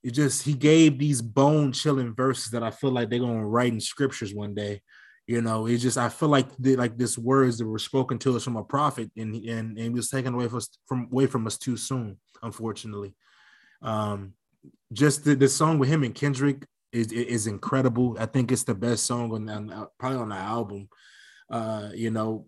It 0.03 0.11
just 0.11 0.43
he 0.43 0.53
gave 0.53 0.97
these 0.97 1.21
bone 1.21 1.71
chilling 1.71 2.13
verses 2.13 2.51
that 2.51 2.63
I 2.63 2.71
feel 2.71 2.91
like 2.91 3.09
they're 3.09 3.19
gonna 3.19 3.45
write 3.45 3.73
in 3.73 3.81
scriptures 3.81 4.33
one 4.33 4.53
day. 4.53 4.81
You 5.27 5.41
know, 5.41 5.67
it's 5.67 5.83
just 5.83 5.97
I 5.97 6.07
feel 6.07 6.29
like 6.29 6.47
the, 6.57 6.77
like 6.77 6.97
this 6.97 7.17
words 7.17 7.57
that 7.57 7.67
were 7.67 7.79
spoken 7.79 8.17
to 8.19 8.37
us 8.37 8.45
from 8.45 8.55
a 8.55 8.63
prophet, 8.63 9.11
and 9.17 9.35
and 9.35 9.77
and 9.77 9.93
was 9.93 10.09
taken 10.09 10.33
away 10.33 10.47
from 10.47 10.57
us 10.57 10.69
from 10.87 11.09
away 11.11 11.25
from 11.27 11.45
us 11.45 11.57
too 11.57 11.75
soon, 11.75 12.17
unfortunately. 12.41 13.13
Um, 13.81 14.33
just 14.93 15.25
the, 15.25 15.35
the 15.35 15.49
song 15.49 15.79
with 15.79 15.89
him 15.89 16.03
and 16.03 16.15
Kendrick 16.15 16.65
is 16.93 17.11
is 17.11 17.45
incredible. 17.45 18.15
I 18.17 18.25
think 18.25 18.53
it's 18.53 18.63
the 18.63 18.73
best 18.73 19.05
song 19.05 19.33
on, 19.33 19.49
on 19.49 19.87
probably 19.99 20.17
on 20.17 20.29
the 20.29 20.35
album. 20.35 20.87
Uh, 21.51 21.89
you 21.93 22.09
know, 22.09 22.47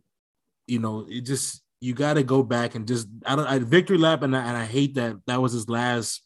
you 0.65 0.79
know, 0.79 1.05
it 1.09 1.25
just 1.25 1.61
you 1.81 1.93
got 1.93 2.13
to 2.13 2.23
go 2.23 2.43
back 2.43 2.75
and 2.75 2.87
just 2.87 3.07
I 3.25 3.35
don't 3.35 3.45
I, 3.45 3.59
victory 3.59 3.97
lap 3.97 4.23
and 4.23 4.35
I, 4.35 4.41
and 4.41 4.57
I 4.57 4.65
hate 4.65 4.95
that 4.95 5.17
that 5.27 5.41
was 5.41 5.51
his 5.51 5.69
last 5.69 6.23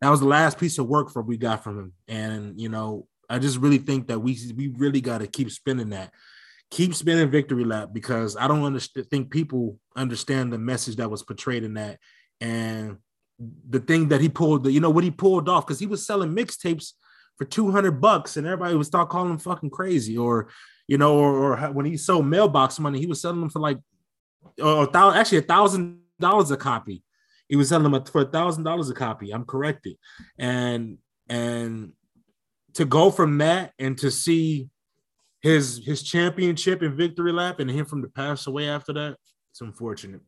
that 0.00 0.10
was 0.10 0.20
the 0.20 0.26
last 0.26 0.58
piece 0.58 0.78
of 0.78 0.88
work 0.88 1.10
for 1.10 1.22
we 1.22 1.36
got 1.36 1.62
from 1.62 1.78
him 1.78 1.92
and 2.08 2.60
you 2.60 2.68
know 2.68 3.06
I 3.32 3.38
just 3.38 3.58
really 3.58 3.78
think 3.78 4.08
that 4.08 4.20
we 4.20 4.38
we 4.56 4.68
really 4.68 5.00
got 5.00 5.18
to 5.18 5.26
keep 5.26 5.50
spinning 5.50 5.90
that 5.90 6.12
keep 6.70 6.94
spinning 6.94 7.30
victory 7.30 7.64
lap 7.64 7.90
because 7.92 8.36
I 8.36 8.48
don't 8.48 8.64
understand 8.64 9.10
think 9.10 9.30
people 9.30 9.78
understand 9.94 10.52
the 10.52 10.58
message 10.58 10.96
that 10.96 11.10
was 11.10 11.22
portrayed 11.22 11.64
in 11.64 11.74
that 11.74 11.98
and 12.40 12.96
the 13.68 13.80
thing 13.80 14.08
that 14.08 14.20
he 14.20 14.28
pulled 14.28 14.66
you 14.68 14.80
know 14.80 14.90
what 14.90 15.04
he 15.04 15.10
pulled 15.10 15.48
off 15.48 15.66
because 15.66 15.78
he 15.78 15.86
was 15.86 16.06
selling 16.06 16.34
mixtapes 16.34 16.92
for 17.36 17.44
200 17.44 18.00
bucks 18.00 18.36
and 18.36 18.46
everybody 18.46 18.74
would 18.74 18.86
start 18.86 19.10
calling 19.10 19.30
him 19.30 19.38
fucking 19.38 19.70
crazy 19.70 20.16
or 20.16 20.48
you 20.86 20.96
know 20.96 21.16
or, 21.16 21.58
or 21.58 21.72
when 21.72 21.84
he 21.84 21.96
sold 21.96 22.26
mailbox 22.26 22.78
money 22.78 22.98
he 22.98 23.06
was 23.06 23.20
selling 23.20 23.40
them 23.40 23.50
for 23.50 23.60
like 23.60 23.78
or 24.62 24.86
thousand, 24.86 25.20
actually 25.20 25.38
a 25.38 25.42
thousand 25.42 26.00
dollars 26.18 26.50
a 26.50 26.56
copy. 26.56 27.02
He 27.48 27.56
was 27.56 27.68
selling 27.68 27.90
them 27.90 28.04
for 28.04 28.22
a 28.22 28.26
thousand 28.26 28.64
dollars 28.64 28.90
a 28.90 28.94
copy. 28.94 29.30
I'm 29.30 29.44
corrected, 29.44 29.96
and 30.38 30.98
and 31.28 31.92
to 32.74 32.84
go 32.84 33.10
from 33.10 33.38
that 33.38 33.72
and 33.78 33.96
to 33.98 34.10
see 34.10 34.68
his 35.40 35.82
his 35.84 36.02
championship 36.02 36.82
and 36.82 36.94
victory 36.94 37.32
lap 37.32 37.60
and 37.60 37.70
him 37.70 37.84
from 37.84 38.02
to 38.02 38.08
pass 38.08 38.46
away 38.46 38.68
after 38.68 38.92
that, 38.92 39.16
it's 39.50 39.60
unfortunate. 39.60 40.20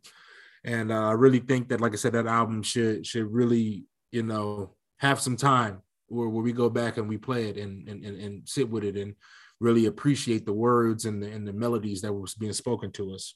And 0.65 0.91
uh, 0.91 1.09
I 1.09 1.13
really 1.13 1.41
think 1.41 1.69
that, 1.69 1.81
like 1.81 1.93
I 1.93 1.97
said, 1.97 2.13
that 2.15 2.27
album 2.27 2.63
should 2.63 3.07
should 3.07 3.31
really 3.33 3.85
you 4.11 4.23
know 4.23 4.75
have 4.99 5.21
some 5.21 5.37
time 5.37 5.83
where, 6.09 6.29
where 6.29 6.43
we 6.43 6.53
go 6.53 6.69
back 6.69 6.97
and 6.97 7.09
we 7.09 7.17
play 7.17 7.49
it 7.49 7.57
and, 7.57 7.89
and 7.89 8.05
and 8.05 8.21
and 8.21 8.49
sit 8.49 8.69
with 8.69 8.85
it 8.85 8.97
and 8.97 9.15
really 9.61 9.87
appreciate 9.87 10.45
the 10.45 10.53
words 10.53 11.05
and 11.05 11.23
the, 11.23 11.31
and 11.31 11.47
the 11.47 11.53
melodies 11.53 12.03
that 12.03 12.13
was 12.13 12.35
being 12.35 12.53
spoken 12.53 12.91
to 12.93 13.15
us. 13.15 13.35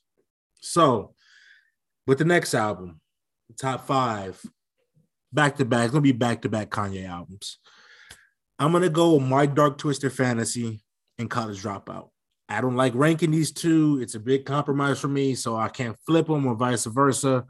So, 0.60 1.14
with 2.06 2.18
the 2.18 2.24
next 2.24 2.54
album, 2.54 3.00
top 3.60 3.86
five, 3.86 4.40
back 5.32 5.56
to 5.56 5.64
back, 5.64 5.84
it's 5.84 5.92
gonna 5.92 6.02
be 6.02 6.12
back 6.12 6.42
to 6.42 6.48
back 6.48 6.70
Kanye 6.70 7.08
albums. 7.08 7.58
I'm 8.58 8.72
gonna 8.72 8.88
go 8.88 9.14
with 9.14 9.22
My 9.22 9.46
Dark 9.46 9.78
Twisted 9.78 10.12
Fantasy 10.12 10.82
and 11.18 11.30
College 11.30 11.62
Dropout. 11.62 12.08
I 12.48 12.60
don't 12.60 12.76
like 12.76 12.94
ranking 12.94 13.30
these 13.30 13.52
two. 13.52 14.00
It's 14.02 14.14
a 14.14 14.20
big 14.20 14.44
compromise 14.44 14.98
for 14.98 15.08
me, 15.08 15.34
so 15.34 15.56
I 15.56 15.68
can't 15.68 15.96
flip 16.06 16.26
them 16.26 16.46
or 16.46 16.54
vice 16.54 16.86
versa. 16.86 17.44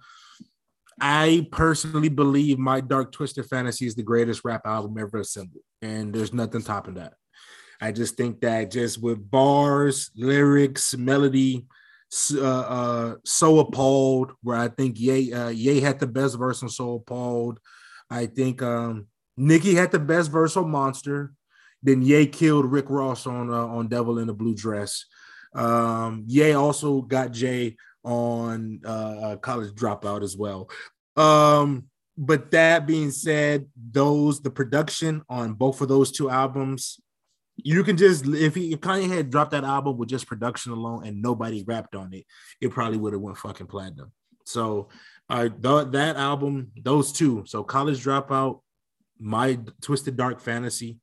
I 1.01 1.47
personally 1.53 2.09
believe 2.09 2.59
My 2.59 2.81
Dark 2.81 3.13
Twisted 3.13 3.47
Fantasy 3.47 3.87
is 3.87 3.95
the 3.95 4.03
greatest 4.03 4.45
rap 4.45 4.63
album 4.67 4.99
ever 4.99 5.21
assembled, 5.21 5.63
and 5.81 6.13
there's 6.13 6.35
nothing 6.35 6.63
topping 6.63 6.95
that. 6.95 7.15
I 7.81 7.93
just 7.93 8.17
think 8.17 8.41
that 8.41 8.73
just 8.73 9.01
with 9.01 9.31
bars, 9.31 10.11
lyrics, 10.17 10.97
melody, 10.97 11.67
uh, 12.35 12.43
uh, 12.43 13.15
so 13.25 13.61
appalled 13.61 14.33
where 14.43 14.57
I 14.57 14.69
think 14.69 14.99
Ye 14.99 15.33
uh, 15.33 15.51
Ye 15.51 15.81
had 15.81 16.01
the 16.01 16.07
best 16.07 16.37
verse 16.37 16.63
on 16.63 16.69
so 16.69 16.95
appalled. 16.95 17.61
I 18.11 18.27
think 18.27 18.63
um, 18.63 19.07
Nicki 19.39 19.75
had 19.75 19.93
the 19.93 19.99
best 19.99 20.31
verse 20.31 20.57
on 20.57 20.71
Monster. 20.71 21.33
Then 21.83 22.03
Ye 22.03 22.27
killed 22.27 22.67
Rick 22.67 22.87
Ross 22.89 23.27
on 23.27 23.51
uh, 23.51 23.67
on 23.67 23.89
Devil 23.89 24.19
in 24.19 24.29
a 24.29 24.35
Blue 24.35 24.55
Dress. 24.55 25.05
Um, 25.55 26.25
Ye 26.27 26.53
also 26.53 27.03
got 27.03 27.33
Jay 27.33 27.77
on 28.05 28.81
uh, 28.85 28.89
uh, 28.89 29.37
College 29.37 29.73
Dropout 29.75 30.23
as 30.23 30.37
well. 30.37 30.69
Um, 31.17 31.85
but 32.17 32.51
that 32.51 32.87
being 32.87 33.13
said, 33.13 33.67
those 33.77 34.41
the 34.41 34.51
production 34.51 35.23
on 35.29 35.55
both 35.55 35.81
of 35.81 35.89
those 35.89 36.11
two 36.11 36.29
albums 36.29 37.01
you 37.63 37.83
can 37.83 37.97
just 37.97 38.27
if 38.27 38.55
he 38.55 38.73
if 38.73 38.81
Kanye 38.81 39.09
had 39.09 39.31
dropped 39.31 39.51
that 39.51 39.65
album 39.65 39.99
with 39.99 40.09
just 40.09 40.27
production 40.27 40.73
alone 40.73 41.05
and 41.07 41.21
nobody 41.21 41.65
rapped 41.65 41.95
on 41.95 42.13
it, 42.13 42.25
it 42.61 42.71
probably 42.71 42.99
would 42.99 43.13
have 43.13 43.23
went 43.23 43.37
fucking 43.37 43.67
platinum. 43.67 44.13
So 44.45 44.89
uh 45.29 45.49
th- 45.49 45.89
that 45.93 46.17
album, 46.17 46.71
those 46.81 47.13
two, 47.13 47.45
so 47.47 47.65
College 47.65 48.03
Dropout, 48.03 48.61
My 49.19 49.59
Twisted 49.81 50.17
Dark 50.17 50.41
Fantasy, 50.41 50.99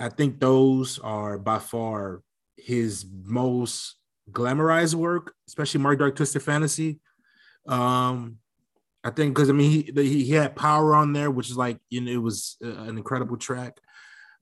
I 0.00 0.08
think 0.08 0.40
those 0.40 0.98
are 0.98 1.38
by 1.38 1.58
far 1.58 2.22
his 2.56 3.04
most 3.24 3.96
glamorized 4.30 4.94
work, 4.94 5.34
especially 5.48 5.80
My 5.80 5.94
Dark 5.94 6.16
Twisted 6.16 6.42
Fantasy. 6.42 7.00
Um 7.66 8.38
I 9.04 9.10
think 9.10 9.34
because 9.34 9.50
I 9.50 9.52
mean 9.52 9.70
he, 9.70 9.92
he, 9.94 10.24
he 10.24 10.32
had 10.32 10.56
power 10.56 10.94
on 10.94 11.12
there, 11.12 11.30
which 11.30 11.50
is 11.50 11.56
like 11.56 11.78
you 11.90 12.00
know 12.00 12.10
it 12.10 12.22
was 12.22 12.56
uh, 12.64 12.68
an 12.68 12.96
incredible 12.96 13.36
track. 13.36 13.78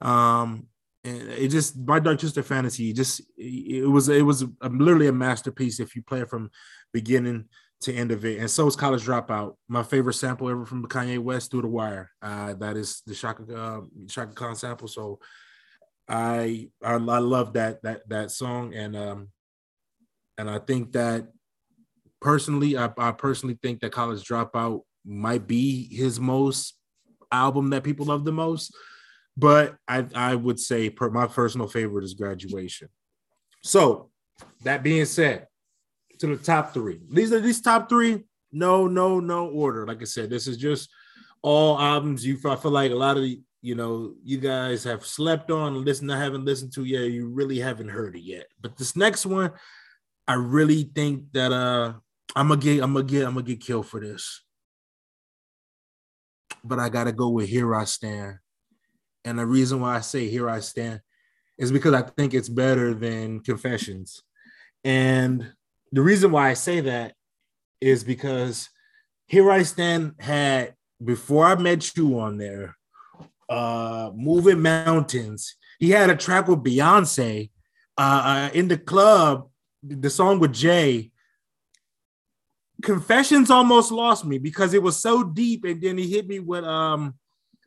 Um, 0.00 0.68
and 1.04 1.28
it 1.30 1.48
just 1.48 1.76
my 1.76 1.98
Dark 1.98 2.20
Twisted 2.20 2.46
Fantasy 2.46 2.92
just 2.92 3.22
it 3.36 3.88
was 3.88 4.08
it 4.08 4.22
was 4.22 4.42
a, 4.42 4.68
literally 4.68 5.08
a 5.08 5.12
masterpiece 5.12 5.80
if 5.80 5.96
you 5.96 6.02
play 6.02 6.20
it 6.20 6.30
from 6.30 6.50
beginning 6.92 7.46
to 7.82 7.94
end 7.94 8.10
of 8.12 8.24
it. 8.24 8.38
And 8.38 8.50
so 8.50 8.66
is 8.66 8.76
College 8.76 9.04
Dropout, 9.04 9.54
my 9.68 9.82
favorite 9.82 10.14
sample 10.14 10.48
ever 10.48 10.64
from 10.64 10.86
Kanye 10.86 11.18
West 11.18 11.50
through 11.50 11.62
the 11.62 11.68
wire. 11.68 12.10
Uh, 12.20 12.54
that 12.54 12.76
is 12.76 13.02
the 13.06 13.14
Chaka 13.14 13.42
uh, 13.54 13.80
Chaka 14.08 14.32
Khan 14.34 14.54
sample. 14.56 14.88
So 14.88 15.18
I, 16.08 16.68
I 16.82 16.94
I 16.94 16.96
love 16.96 17.52
that 17.54 17.82
that 17.82 18.08
that 18.08 18.30
song 18.30 18.74
and 18.74 18.96
um 18.96 19.28
and 20.36 20.50
I 20.50 20.58
think 20.58 20.92
that 20.92 21.28
personally 22.20 22.76
I, 22.76 22.90
I 22.98 23.12
personally 23.12 23.58
think 23.62 23.80
that 23.80 23.92
College 23.92 24.24
Dropout 24.24 24.80
might 25.04 25.46
be 25.46 25.94
his 25.94 26.18
most 26.18 26.76
album 27.30 27.70
that 27.70 27.84
people 27.84 28.06
love 28.06 28.24
the 28.24 28.32
most 28.32 28.74
but 29.36 29.76
I, 29.88 30.06
I 30.14 30.34
would 30.34 30.60
say 30.60 30.90
per, 30.90 31.10
my 31.10 31.26
personal 31.26 31.66
favorite 31.66 32.04
is 32.04 32.14
graduation. 32.14 32.88
So 33.62 34.10
that 34.62 34.82
being 34.82 35.04
said, 35.04 35.46
to 36.22 36.36
the 36.36 36.42
top 36.42 36.72
three. 36.72 37.00
These 37.10 37.32
are 37.32 37.40
these 37.40 37.60
top 37.60 37.88
three. 37.88 38.24
No, 38.50 38.86
no, 38.86 39.20
no 39.20 39.48
order. 39.48 39.86
Like 39.86 40.00
I 40.02 40.04
said, 40.04 40.30
this 40.30 40.46
is 40.46 40.56
just 40.56 40.88
all 41.42 41.78
albums. 41.78 42.24
You 42.24 42.38
I 42.44 42.56
feel 42.56 42.70
like 42.70 42.90
a 42.90 42.94
lot 42.94 43.16
of 43.16 43.24
you 43.24 43.74
know, 43.74 44.14
you 44.24 44.38
guys 44.38 44.82
have 44.84 45.06
slept 45.06 45.50
on 45.50 45.76
and 45.76 45.84
listened. 45.84 46.12
I 46.12 46.18
haven't 46.18 46.44
listened 46.44 46.72
to 46.74 46.84
yet. 46.84 47.10
You 47.10 47.28
really 47.28 47.58
haven't 47.58 47.88
heard 47.88 48.16
it 48.16 48.22
yet. 48.22 48.46
But 48.60 48.76
this 48.76 48.96
next 48.96 49.26
one, 49.26 49.52
I 50.26 50.34
really 50.34 50.84
think 50.94 51.32
that 51.32 51.52
uh 51.52 51.94
I'm 52.34 52.48
gonna 52.48 52.60
get 52.60 52.82
I'm 52.82 52.94
gonna 52.94 53.04
get 53.04 53.26
I'm 53.26 53.34
gonna 53.34 53.46
get 53.46 53.60
killed 53.60 53.86
for 53.86 54.00
this. 54.00 54.42
But 56.64 56.78
I 56.78 56.88
gotta 56.88 57.12
go 57.12 57.28
with 57.28 57.48
Here 57.48 57.74
I 57.74 57.84
Stand 57.84 58.38
and 59.24 59.38
the 59.38 59.46
reason 59.46 59.80
why 59.80 59.96
I 59.96 60.00
say 60.00 60.28
here 60.28 60.48
I 60.48 60.60
stand 60.60 61.00
is 61.58 61.70
because 61.70 61.94
I 61.94 62.02
think 62.02 62.34
it's 62.34 62.48
better 62.48 62.94
than 62.94 63.40
Confessions. 63.40 64.22
And 64.84 65.52
the 65.92 66.02
reason 66.02 66.32
why 66.32 66.50
I 66.50 66.54
say 66.54 66.80
that 66.80 67.14
is 67.80 68.04
because 68.04 68.68
Here 69.26 69.50
I 69.50 69.62
Stand 69.62 70.14
had 70.18 70.74
before 71.02 71.46
I 71.46 71.54
met 71.56 71.96
you 71.96 72.18
on 72.20 72.38
there, 72.38 72.76
uh 73.48 74.10
Moving 74.14 74.62
Mountains. 74.62 75.56
He 75.78 75.90
had 75.90 76.10
a 76.10 76.16
track 76.16 76.48
with 76.48 76.64
Beyonce 76.64 77.50
uh, 77.98 78.22
uh 78.24 78.50
in 78.54 78.68
the 78.68 78.78
club, 78.78 79.48
the 79.82 80.10
song 80.10 80.38
with 80.38 80.52
Jay. 80.52 81.10
Confessions 82.82 83.50
almost 83.50 83.92
lost 83.92 84.24
me 84.24 84.38
because 84.38 84.74
it 84.74 84.82
was 84.82 84.96
so 84.96 85.22
deep, 85.22 85.64
and 85.64 85.80
then 85.80 85.96
he 85.98 86.10
hit 86.10 86.26
me 86.26 86.40
with 86.40 86.64
um 86.64 87.14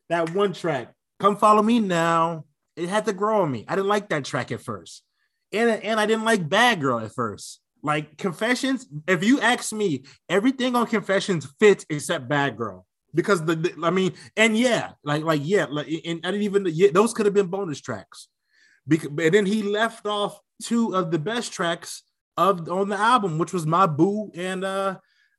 that 0.10 0.34
one 0.34 0.54
track 0.54 0.96
Come 1.20 1.38
follow 1.38 1.62
me 1.62 1.80
now. 1.80 2.46
It 2.76 2.90
had 2.90 3.06
to 3.06 3.14
grow 3.14 3.44
on 3.44 3.52
me. 3.52 3.66
I 3.68 3.76
didn't 3.76 3.88
like 3.88 4.10
that 4.10 4.26
track 4.26 4.52
at 4.52 4.62
first. 4.62 5.04
And, 5.54 5.70
and 5.70 6.00
I 6.00 6.06
didn't 6.06 6.26
like 6.26 6.50
Bad 6.50 6.82
Girl 6.82 7.00
at 7.00 7.14
first. 7.14 7.62
Like 7.86 8.18
Confessions, 8.18 8.88
if 9.08 9.24
you 9.24 9.40
ask 9.42 9.72
me, 9.72 10.06
everything 10.28 10.76
on 10.76 10.88
Confessions 10.88 11.48
fits 11.60 11.86
except 11.88 12.28
Bad 12.28 12.58
Girl. 12.58 12.88
Because 13.14 13.46
the, 13.46 13.56
the 13.56 13.76
I 13.84 13.92
mean, 13.92 14.14
and 14.36 14.58
yeah, 14.58 14.94
like, 15.04 15.24
like, 15.24 15.42
yeah, 15.44 15.68
like, 15.70 15.88
and 16.04 16.20
I 16.24 16.32
didn't 16.32 16.42
even, 16.42 16.66
yeah, 16.68 16.88
those 16.92 17.14
could 17.14 17.28
have 17.28 17.36
been 17.36 17.46
bonus 17.46 17.80
tracks. 17.80 18.28
Because, 18.88 19.10
and 19.10 19.32
then 19.32 19.46
he 19.46 19.62
left 19.62 20.08
off 20.08 20.40
two 20.64 20.96
of 20.96 21.12
the 21.12 21.20
best 21.20 21.54
tracks 21.54 22.02
of 22.38 22.68
on 22.70 22.90
the 22.90 22.98
album, 22.98 23.38
which 23.38 23.54
was 23.54 23.68
My 23.68 23.86
Boo 23.86 24.32
and 24.34 24.66
uh, 24.66 24.98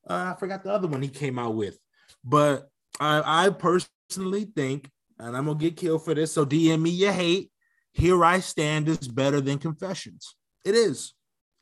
uh 0.08 0.34
I 0.34 0.38
forgot 0.38 0.62
the 0.62 0.72
other 0.72 0.86
one 0.86 1.02
he 1.02 1.08
came 1.08 1.40
out 1.40 1.56
with. 1.56 1.76
But 2.22 2.68
I, 3.00 3.46
I 3.46 3.50
personally 3.50 4.44
think, 4.54 4.88
and 5.18 5.36
I'm 5.36 5.46
gonna 5.46 5.58
get 5.58 5.76
killed 5.76 6.04
for 6.04 6.14
this. 6.14 6.32
So 6.32 6.46
DM 6.46 6.80
me 6.80 6.90
your 6.90 7.12
hate. 7.12 7.50
Here 7.92 8.24
I 8.24 8.38
stand 8.38 8.88
is 8.88 9.08
better 9.08 9.40
than 9.40 9.58
Confessions. 9.58 10.36
It 10.64 10.76
is. 10.76 11.12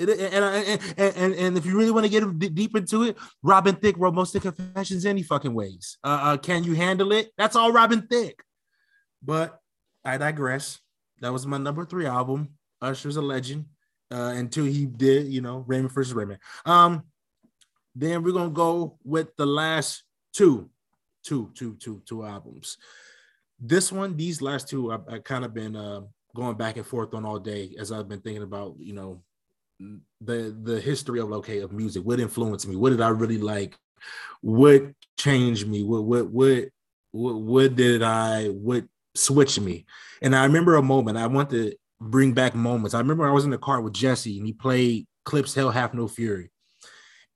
And, 0.00 0.10
and, 0.10 0.80
and, 0.96 1.34
and 1.34 1.56
if 1.56 1.64
you 1.64 1.78
really 1.78 1.92
want 1.92 2.04
to 2.04 2.10
get 2.10 2.54
deep 2.54 2.74
into 2.76 3.04
it, 3.04 3.16
Robin 3.42 3.76
Thicke 3.76 3.96
wrote 3.96 4.14
most 4.14 4.34
of 4.34 4.42
the 4.42 4.52
confessions 4.52 5.06
any 5.06 5.22
fucking 5.22 5.54
ways. 5.54 5.98
Uh, 6.02 6.20
uh, 6.22 6.36
can 6.36 6.64
you 6.64 6.74
handle 6.74 7.12
it? 7.12 7.30
That's 7.38 7.54
all 7.54 7.72
Robin 7.72 8.02
Thicke. 8.02 8.42
But 9.22 9.60
I 10.04 10.18
digress. 10.18 10.80
That 11.20 11.32
was 11.32 11.46
my 11.46 11.58
number 11.58 11.84
three 11.84 12.06
album. 12.06 12.50
Usher's 12.82 13.16
a 13.16 13.22
legend. 13.22 13.66
Uh, 14.10 14.34
until 14.36 14.64
he 14.64 14.86
did, 14.86 15.26
you 15.26 15.40
know, 15.40 15.64
Raymond 15.66 15.92
versus 15.92 16.12
Raymond. 16.12 16.38
Um, 16.66 17.04
then 17.96 18.22
we're 18.22 18.32
gonna 18.32 18.50
go 18.50 18.98
with 19.02 19.34
the 19.36 19.46
last 19.46 20.04
two, 20.32 20.70
two, 21.24 21.50
two, 21.54 21.74
two, 21.80 22.02
two 22.06 22.24
albums. 22.24 22.76
This 23.58 23.90
one, 23.90 24.16
these 24.16 24.42
last 24.42 24.68
two, 24.68 24.92
I've, 24.92 25.00
I've 25.08 25.24
kind 25.24 25.44
of 25.44 25.54
been 25.54 25.74
uh, 25.74 26.02
going 26.34 26.56
back 26.56 26.76
and 26.76 26.86
forth 26.86 27.14
on 27.14 27.24
all 27.24 27.38
day 27.38 27.74
as 27.78 27.90
I've 27.90 28.08
been 28.08 28.20
thinking 28.20 28.42
about, 28.42 28.76
you 28.78 28.92
know, 28.92 29.22
the 30.20 30.56
the 30.62 30.80
history 30.80 31.20
of 31.20 31.32
okay 31.32 31.60
of 31.60 31.72
music. 31.72 32.04
What 32.04 32.20
influenced 32.20 32.66
me? 32.68 32.76
What 32.76 32.90
did 32.90 33.00
I 33.00 33.08
really 33.08 33.38
like? 33.38 33.76
What 34.40 34.84
changed 35.18 35.68
me? 35.68 35.82
What 35.82 36.04
what 36.04 36.30
what 36.30 36.64
what, 37.12 37.76
did 37.76 38.02
I 38.02 38.48
what 38.48 38.84
switched 39.14 39.60
me? 39.60 39.86
And 40.20 40.34
I 40.34 40.44
remember 40.44 40.76
a 40.76 40.82
moment. 40.82 41.16
I 41.16 41.26
want 41.28 41.50
to 41.50 41.74
bring 42.00 42.32
back 42.32 42.54
moments. 42.54 42.94
I 42.94 42.98
remember 42.98 43.26
I 43.26 43.32
was 43.32 43.44
in 43.44 43.50
the 43.50 43.58
car 43.58 43.80
with 43.80 43.92
Jesse 43.92 44.36
and 44.36 44.46
he 44.46 44.52
played 44.52 45.06
Clipse 45.24 45.54
Hell 45.54 45.70
Hath 45.70 45.94
No 45.94 46.08
Fury. 46.08 46.50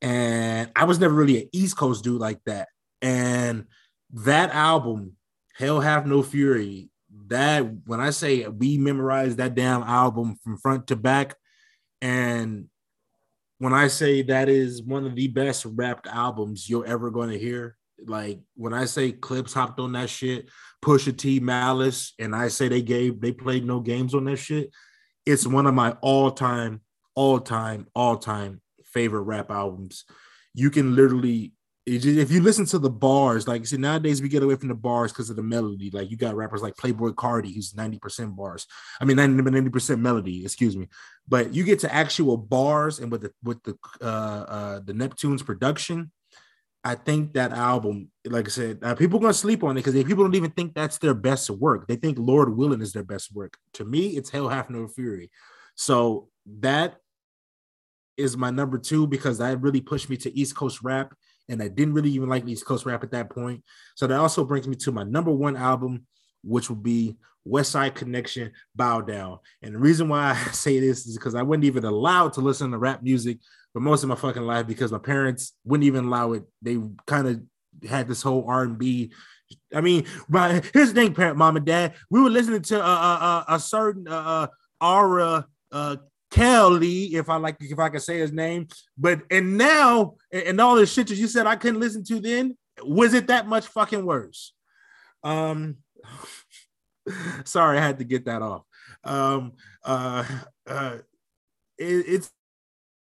And 0.02 0.70
I 0.76 0.84
was 0.84 0.98
never 0.98 1.14
really 1.14 1.42
an 1.42 1.48
East 1.52 1.76
Coast 1.76 2.04
dude 2.04 2.20
like 2.20 2.42
that. 2.44 2.68
And 3.02 3.66
that 4.12 4.50
album, 4.50 5.16
Hell 5.54 5.80
Hath 5.80 6.06
No 6.06 6.22
Fury, 6.22 6.90
that 7.28 7.60
when 7.86 8.00
I 8.00 8.10
say 8.10 8.46
we 8.46 8.78
memorized 8.78 9.38
that 9.38 9.54
damn 9.54 9.82
album 9.82 10.36
from 10.42 10.58
front 10.58 10.88
to 10.88 10.96
back, 10.96 11.36
and 12.02 12.66
when 13.58 13.72
I 13.72 13.88
say 13.88 14.22
that 14.22 14.48
is 14.48 14.82
one 14.82 15.04
of 15.04 15.16
the 15.16 15.28
best 15.28 15.64
rapped 15.64 16.06
albums 16.06 16.68
you're 16.70 16.86
ever 16.86 17.10
going 17.10 17.30
to 17.30 17.38
hear, 17.38 17.76
like 18.06 18.40
when 18.54 18.72
I 18.72 18.84
say 18.84 19.10
Clipse 19.10 19.52
hopped 19.52 19.80
on 19.80 19.92
that 19.92 20.08
shit, 20.08 20.48
Pusha 20.84 21.16
T, 21.16 21.40
Malice, 21.40 22.14
and 22.18 22.34
I 22.34 22.48
say 22.48 22.68
they 22.68 22.82
gave 22.82 23.20
they 23.20 23.32
played 23.32 23.64
no 23.64 23.80
games 23.80 24.14
on 24.14 24.24
that 24.24 24.36
shit. 24.36 24.70
It's 25.26 25.46
one 25.46 25.66
of 25.66 25.74
my 25.74 25.92
all 26.00 26.30
time, 26.30 26.82
all 27.14 27.40
time, 27.40 27.86
all 27.94 28.16
time 28.16 28.60
favorite 28.84 29.22
rap 29.22 29.50
albums. 29.50 30.04
You 30.54 30.70
can 30.70 30.94
literally 30.96 31.52
if 31.88 32.30
you 32.30 32.42
listen 32.42 32.66
to 32.66 32.78
the 32.78 32.90
bars, 32.90 33.48
like 33.48 33.60
you 33.60 33.66
see 33.66 33.76
nowadays 33.76 34.20
we 34.20 34.28
get 34.28 34.42
away 34.42 34.56
from 34.56 34.68
the 34.68 34.74
bars 34.74 35.12
because 35.12 35.30
of 35.30 35.36
the 35.36 35.42
melody. 35.42 35.90
Like 35.90 36.10
you 36.10 36.16
got 36.16 36.34
rappers 36.34 36.62
like 36.62 36.74
Playboi 36.74 37.14
Carti, 37.14 37.54
who's 37.54 37.72
90% 37.72 38.36
bars. 38.36 38.66
I 39.00 39.04
mean 39.04 39.16
90, 39.16 39.70
percent 39.70 40.00
melody, 40.00 40.44
excuse 40.44 40.76
me. 40.76 40.88
But 41.26 41.54
you 41.54 41.64
get 41.64 41.80
to 41.80 41.94
actual 41.94 42.36
bars 42.36 42.98
and 42.98 43.10
with 43.10 43.22
the 43.22 43.32
with 43.42 43.62
the 43.62 43.76
uh 44.00 44.04
uh 44.04 44.80
the 44.84 44.92
Neptunes 44.92 45.44
production, 45.44 46.10
I 46.84 46.94
think 46.94 47.34
that 47.34 47.52
album, 47.52 48.10
like 48.24 48.46
I 48.46 48.50
said, 48.50 48.78
uh, 48.82 48.94
people 48.94 49.18
gonna 49.18 49.34
sleep 49.34 49.64
on 49.64 49.76
it 49.76 49.84
because 49.84 49.94
people 50.04 50.24
don't 50.24 50.34
even 50.34 50.52
think 50.52 50.74
that's 50.74 50.98
their 50.98 51.14
best 51.14 51.50
work. 51.50 51.86
They 51.86 51.96
think 51.96 52.18
Lord 52.18 52.56
Willing 52.56 52.82
is 52.82 52.92
their 52.92 53.04
best 53.04 53.34
work. 53.34 53.56
To 53.74 53.84
me, 53.84 54.16
it's 54.16 54.30
Hell 54.30 54.48
Hath 54.48 54.70
No 54.70 54.86
Fury. 54.88 55.30
So 55.74 56.28
that 56.60 56.96
is 58.16 58.36
my 58.36 58.50
number 58.50 58.78
two 58.78 59.06
because 59.06 59.38
that 59.38 59.60
really 59.60 59.80
pushed 59.80 60.10
me 60.10 60.16
to 60.18 60.36
East 60.36 60.56
Coast 60.56 60.82
rap 60.82 61.14
and 61.48 61.62
I 61.62 61.68
didn't 61.68 61.94
really 61.94 62.10
even 62.10 62.28
like 62.28 62.46
East 62.46 62.66
Coast 62.66 62.86
rap 62.86 63.02
at 63.02 63.10
that 63.12 63.30
point. 63.30 63.62
So 63.94 64.06
that 64.06 64.18
also 64.18 64.44
brings 64.44 64.68
me 64.68 64.76
to 64.76 64.92
my 64.92 65.04
number 65.04 65.30
one 65.30 65.56
album, 65.56 66.06
which 66.42 66.68
would 66.70 66.82
be 66.82 67.16
Westside 67.46 67.94
Connection 67.94 68.52
Bow 68.74 69.00
Down. 69.00 69.38
And 69.62 69.74
the 69.74 69.78
reason 69.78 70.08
why 70.08 70.30
I 70.46 70.50
say 70.50 70.80
this 70.80 71.06
is 71.06 71.16
because 71.16 71.34
I 71.34 71.42
wasn't 71.42 71.64
even 71.64 71.84
allowed 71.84 72.34
to 72.34 72.40
listen 72.40 72.70
to 72.70 72.78
rap 72.78 73.02
music 73.02 73.38
for 73.72 73.80
most 73.80 74.02
of 74.02 74.08
my 74.08 74.14
fucking 74.14 74.42
life 74.42 74.66
because 74.66 74.92
my 74.92 74.98
parents 74.98 75.54
wouldn't 75.64 75.86
even 75.86 76.06
allow 76.06 76.32
it. 76.32 76.44
They 76.62 76.78
kind 77.06 77.28
of 77.28 77.88
had 77.88 78.08
this 78.08 78.22
whole 78.22 78.44
R&B. 78.48 79.12
I 79.74 79.80
mean, 79.80 80.04
but 80.28 80.66
here's 80.72 80.92
the 80.92 81.00
thing, 81.00 81.14
parent, 81.14 81.38
mom 81.38 81.56
and 81.56 81.64
dad, 81.64 81.94
we 82.10 82.20
were 82.20 82.30
listening 82.30 82.62
to 82.62 82.84
a, 82.84 83.44
a 83.48 83.58
certain 83.58 84.06
uh, 84.06 84.12
uh 84.12 84.46
Aura 84.80 85.46
uh, 85.72 85.96
Kelly, 86.38 87.14
if 87.16 87.28
I 87.28 87.36
like, 87.36 87.56
if 87.60 87.78
I 87.78 87.88
can 87.88 88.00
say 88.00 88.18
his 88.18 88.32
name. 88.32 88.68
But 88.96 89.22
and 89.30 89.58
now, 89.58 90.14
and 90.30 90.60
all 90.60 90.76
the 90.76 90.86
shit 90.86 91.08
that 91.08 91.16
you 91.16 91.26
said 91.26 91.46
I 91.46 91.56
couldn't 91.56 91.80
listen 91.80 92.04
to 92.04 92.20
then, 92.20 92.56
was 92.82 93.12
it 93.14 93.26
that 93.26 93.48
much 93.48 93.66
fucking 93.66 94.04
worse? 94.04 94.52
Um, 95.24 95.78
sorry, 97.44 97.78
I 97.78 97.82
had 97.82 97.98
to 97.98 98.04
get 98.04 98.26
that 98.26 98.42
off. 98.42 98.62
Um, 99.02 99.54
uh, 99.84 100.24
uh, 100.66 100.98
it, 101.76 102.04
it's 102.06 102.30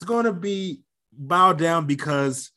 going 0.05 0.27
to 0.27 0.33
be 0.33 0.83
bowed 1.13 1.59
down 1.59 1.87
because 1.87 2.53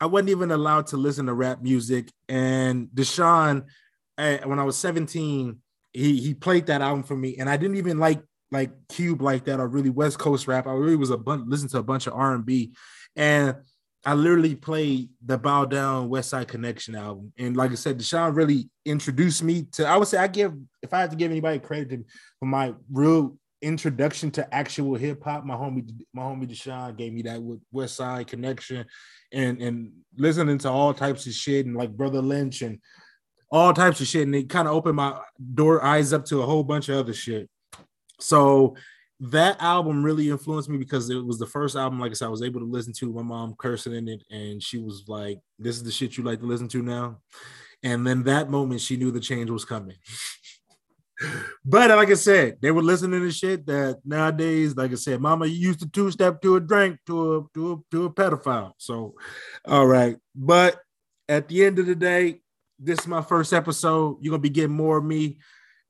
I 0.00 0.06
wasn't 0.06 0.30
even 0.30 0.50
allowed 0.50 0.88
to 0.88 0.96
listen 0.96 1.26
to 1.26 1.34
rap 1.34 1.62
music. 1.62 2.10
And 2.28 2.88
Deshaun, 2.88 3.66
eh, 4.16 4.38
when 4.44 4.58
I 4.58 4.64
was 4.64 4.76
17, 4.78 5.58
he 5.92 6.20
he 6.20 6.34
played 6.34 6.66
that 6.66 6.82
album 6.82 7.04
for 7.04 7.16
me, 7.16 7.36
and 7.38 7.48
I 7.48 7.56
didn't 7.56 7.76
even 7.76 7.98
like 7.98 8.20
like 8.50 8.70
Cube 8.88 9.22
like 9.22 9.44
that 9.44 9.60
or 9.60 9.68
really 9.68 9.90
West 9.90 10.18
Coast 10.18 10.46
rap. 10.48 10.66
I 10.66 10.72
really 10.72 10.96
was 10.96 11.10
a 11.10 11.16
bunch 11.18 11.44
listen 11.46 11.68
to 11.70 11.78
a 11.78 11.82
bunch 11.82 12.06
of 12.06 12.14
R 12.14 12.34
and 12.34 12.46
B, 12.46 12.72
and 13.16 13.56
I 14.04 14.14
literally 14.14 14.54
played 14.54 15.10
the 15.24 15.36
Bow 15.36 15.64
Down 15.64 16.08
West 16.08 16.30
Side 16.30 16.48
Connection 16.48 16.94
album. 16.94 17.32
And 17.36 17.56
like 17.56 17.72
I 17.72 17.74
said, 17.74 17.98
Deshaun 17.98 18.34
really 18.34 18.70
introduced 18.84 19.42
me 19.42 19.64
to. 19.72 19.86
I 19.86 19.96
would 19.96 20.08
say 20.08 20.18
I 20.18 20.28
give 20.28 20.54
if 20.82 20.94
I 20.94 21.00
had 21.00 21.10
to 21.10 21.16
give 21.16 21.30
anybody 21.30 21.58
credit 21.58 22.00
for 22.38 22.46
my 22.46 22.74
real 22.90 23.36
introduction 23.60 24.30
to 24.30 24.54
actual 24.54 24.94
hip 24.94 25.22
hop, 25.24 25.44
my 25.44 25.54
homie 25.54 25.90
my 26.14 26.22
homie 26.22 26.48
Deshaun 26.48 26.96
gave 26.96 27.12
me 27.12 27.22
that 27.22 27.42
with 27.42 27.60
West 27.72 27.96
Side 27.96 28.28
Connection, 28.28 28.86
and 29.32 29.60
and 29.60 29.92
listening 30.16 30.58
to 30.58 30.70
all 30.70 30.94
types 30.94 31.26
of 31.26 31.32
shit 31.32 31.66
and 31.66 31.76
like 31.76 31.96
Brotha 31.96 32.22
Lynch 32.22 32.62
and 32.62 32.78
all 33.50 33.72
types 33.72 34.00
of 34.00 34.06
shit, 34.06 34.22
and 34.22 34.34
it 34.34 34.48
kind 34.48 34.68
of 34.68 34.74
opened 34.74 34.96
my 34.96 35.18
door 35.54 35.82
eyes 35.82 36.12
up 36.12 36.24
to 36.26 36.42
a 36.42 36.46
whole 36.46 36.64
bunch 36.64 36.88
of 36.88 36.96
other 36.98 37.14
shit. 37.14 37.48
So 38.20 38.76
that 39.20 39.60
album 39.60 40.04
really 40.04 40.30
influenced 40.30 40.68
me 40.68 40.78
because 40.78 41.10
it 41.10 41.24
was 41.24 41.38
the 41.38 41.46
first 41.46 41.76
album, 41.76 41.98
like 41.98 42.10
I 42.10 42.14
said, 42.14 42.26
I 42.26 42.30
was 42.30 42.42
able 42.42 42.60
to 42.60 42.66
listen 42.66 42.92
to 42.94 43.12
my 43.12 43.22
mom 43.22 43.56
cursing 43.58 43.94
in 43.94 44.08
it, 44.08 44.22
and 44.30 44.62
she 44.62 44.78
was 44.78 45.04
like, 45.08 45.40
This 45.58 45.76
is 45.76 45.82
the 45.82 45.90
shit 45.90 46.16
you 46.16 46.24
like 46.24 46.40
to 46.40 46.46
listen 46.46 46.68
to 46.68 46.82
now. 46.82 47.18
And 47.82 48.06
then 48.06 48.24
that 48.24 48.50
moment, 48.50 48.80
she 48.80 48.96
knew 48.96 49.10
the 49.10 49.20
change 49.20 49.50
was 49.50 49.64
coming. 49.64 49.96
but 51.64 51.90
like 51.90 52.10
I 52.10 52.14
said, 52.14 52.58
they 52.60 52.70
were 52.70 52.82
listening 52.82 53.20
to 53.20 53.30
shit 53.30 53.66
that 53.66 54.00
nowadays, 54.04 54.76
like 54.76 54.92
I 54.92 54.96
said, 54.96 55.20
mama, 55.20 55.46
used 55.46 55.80
to 55.80 55.88
two 55.88 56.10
step 56.10 56.40
to 56.42 56.56
a 56.56 56.60
drink 56.60 56.98
to 57.06 57.36
a 57.36 57.42
to 57.54 57.72
a 57.72 57.76
to 57.92 58.04
a 58.06 58.10
pedophile. 58.10 58.72
So, 58.78 59.14
all 59.66 59.86
right. 59.86 60.16
But 60.34 60.80
at 61.28 61.48
the 61.48 61.64
end 61.64 61.78
of 61.78 61.86
the 61.86 61.94
day, 61.94 62.40
this 62.78 63.00
is 63.00 63.06
my 63.08 63.22
first 63.22 63.52
episode. 63.52 64.18
You're 64.20 64.32
gonna 64.32 64.42
be 64.42 64.50
getting 64.50 64.76
more 64.76 64.98
of 64.98 65.04
me 65.04 65.38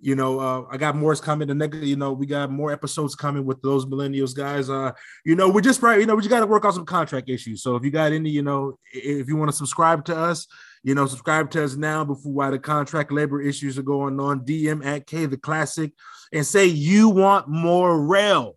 you 0.01 0.15
know, 0.15 0.39
uh, 0.39 0.65
I 0.71 0.77
got 0.77 0.95
more 0.95 1.15
coming. 1.17 1.49
The 1.49 1.55
next, 1.55 1.79
you 1.79 1.97
know, 1.97 2.13
we 2.13 2.27
got 2.27 2.51
more 2.51 2.73
episodes 2.73 3.17
coming 3.17 3.45
with 3.45 3.61
those 3.63 3.85
millennials 3.85 4.35
guys. 4.35 4.71
Uh, 4.71 4.93
you 5.25 5.35
know, 5.35 5.49
we're 5.49 5.61
just 5.61 5.83
right. 5.83 5.99
You 5.99 6.07
know, 6.07 6.15
we 6.15 6.23
just 6.23 6.31
got 6.31 6.41
to 6.41 6.47
work 6.47 6.65
on 6.65 6.73
some 6.73 6.87
contract 6.87 7.29
issues. 7.29 7.63
So 7.63 7.75
if 7.75 7.85
you 7.85 7.91
got 7.91 8.13
any, 8.13 8.31
you 8.31 8.43
know, 8.43 8.79
if 8.93 9.27
you 9.29 9.37
want 9.37 9.51
to 9.51 9.57
subscribe 9.57 10.05
to 10.07 10.17
us, 10.17 10.47
you 10.85 10.95
know, 10.95 11.07
subscribe 11.07 11.51
to 11.51 11.65
us 11.65 11.75
now 11.75 12.05
before 12.05 12.33
why 12.33 12.51
the 12.51 12.59
contract 12.59 13.11
labor 13.11 13.43
issues 13.43 13.77
are 13.77 13.83
going 13.83 14.21
on. 14.21 14.41
DM 14.41 14.85
at 14.87 15.07
K 15.07 15.27
the 15.27 15.37
Classic, 15.37 15.93
and 16.33 16.47
say 16.47 16.67
you 16.67 17.09
want 17.09 17.49
more 17.49 18.01
rail. 18.01 18.57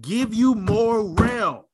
Give 0.00 0.34
you 0.34 0.54
more 0.54 1.14
rail. 1.14 1.68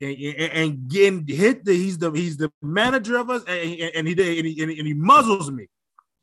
And, 0.00 0.16
and, 0.16 0.92
and, 0.92 1.28
hit 1.28 1.64
the 1.64 1.72
he's 1.72 1.98
the 1.98 2.12
he's 2.12 2.36
the 2.36 2.52
manager 2.62 3.16
of 3.16 3.30
us 3.30 3.42
and, 3.48 3.80
and 3.96 4.06
he 4.06 4.14
did 4.14 4.38
and 4.38 4.46
he, 4.46 4.78
and 4.78 4.86
he 4.86 4.94
muzzles 4.94 5.50
me 5.50 5.66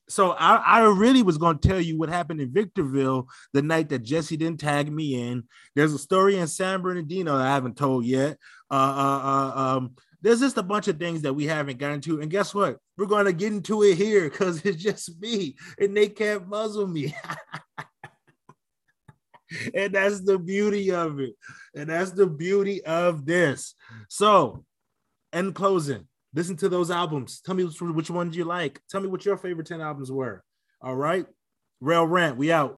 so 0.08 0.32
I, 0.32 0.56
I 0.56 0.80
really 0.82 1.24
was 1.24 1.38
going 1.38 1.58
to 1.58 1.68
tell 1.68 1.82
you 1.82 1.98
what 1.98 2.10
happened 2.10 2.40
in 2.42 2.54
Victorville 2.54 3.28
the 3.54 3.62
night 3.62 3.90
that 3.90 4.04
Jesse 4.04 4.38
didn't 4.38 4.60
tag 4.60 4.92
me 4.92 5.16
in. 5.30 5.44
There's 5.76 5.94
a 5.94 6.00
story 6.00 6.38
in 6.38 6.48
San 6.48 6.82
Bernardino 6.82 7.38
that 7.38 7.48
I 7.48 7.54
haven't 7.54 7.78
told 7.78 8.06
yet. 8.06 8.38
Uh, 8.70 8.74
uh, 8.74 9.22
uh, 9.24 9.60
um, 9.60 9.96
there's 10.22 10.40
just 10.40 10.58
a 10.58 10.64
bunch 10.64 10.88
of 10.88 10.98
things 10.98 11.22
that 11.24 11.34
we 11.34 11.46
haven't 11.46 11.78
gotten 11.78 12.02
to. 12.02 12.22
And 12.22 12.32
guess 12.32 12.54
what? 12.54 12.78
We're 12.98 13.06
going 13.06 13.26
to 13.26 13.34
get 13.34 13.54
into 13.54 13.84
it 13.84 13.96
here 13.96 14.30
because 14.30 14.64
it's 14.66 14.82
just 14.82 15.20
me 15.20 15.56
and 15.80 15.96
they 15.96 16.08
can't 16.08 16.48
muzzle 16.48 16.88
me. 16.88 17.16
and 19.74 19.94
that's 19.94 20.22
the 20.22 20.38
beauty 20.38 20.92
of 20.92 21.20
it. 21.20 21.36
And 21.76 21.90
that's 21.90 22.12
the 22.12 22.28
beauty 22.28 22.84
of 22.86 23.26
this. 23.26 23.76
So, 24.08 24.66
in 25.34 25.54
closing, 25.54 26.08
Listen 26.36 26.58
to 26.58 26.68
those 26.68 26.92
albums. 26.92 27.40
Tell 27.40 27.56
me 27.56 27.64
which, 27.64 28.10
ones 28.10 28.36
you 28.36 28.44
like. 28.44 28.82
Tell 28.90 29.00
me 29.00 29.08
what 29.08 29.24
your 29.24 29.38
favorite 29.38 29.68
10 29.68 29.80
albums 29.80 30.12
were. 30.12 30.44
All 30.82 30.96
right. 30.96 31.26
Rail 31.80 32.06
Rant, 32.06 32.38
we 32.38 32.52
out. 32.52 32.78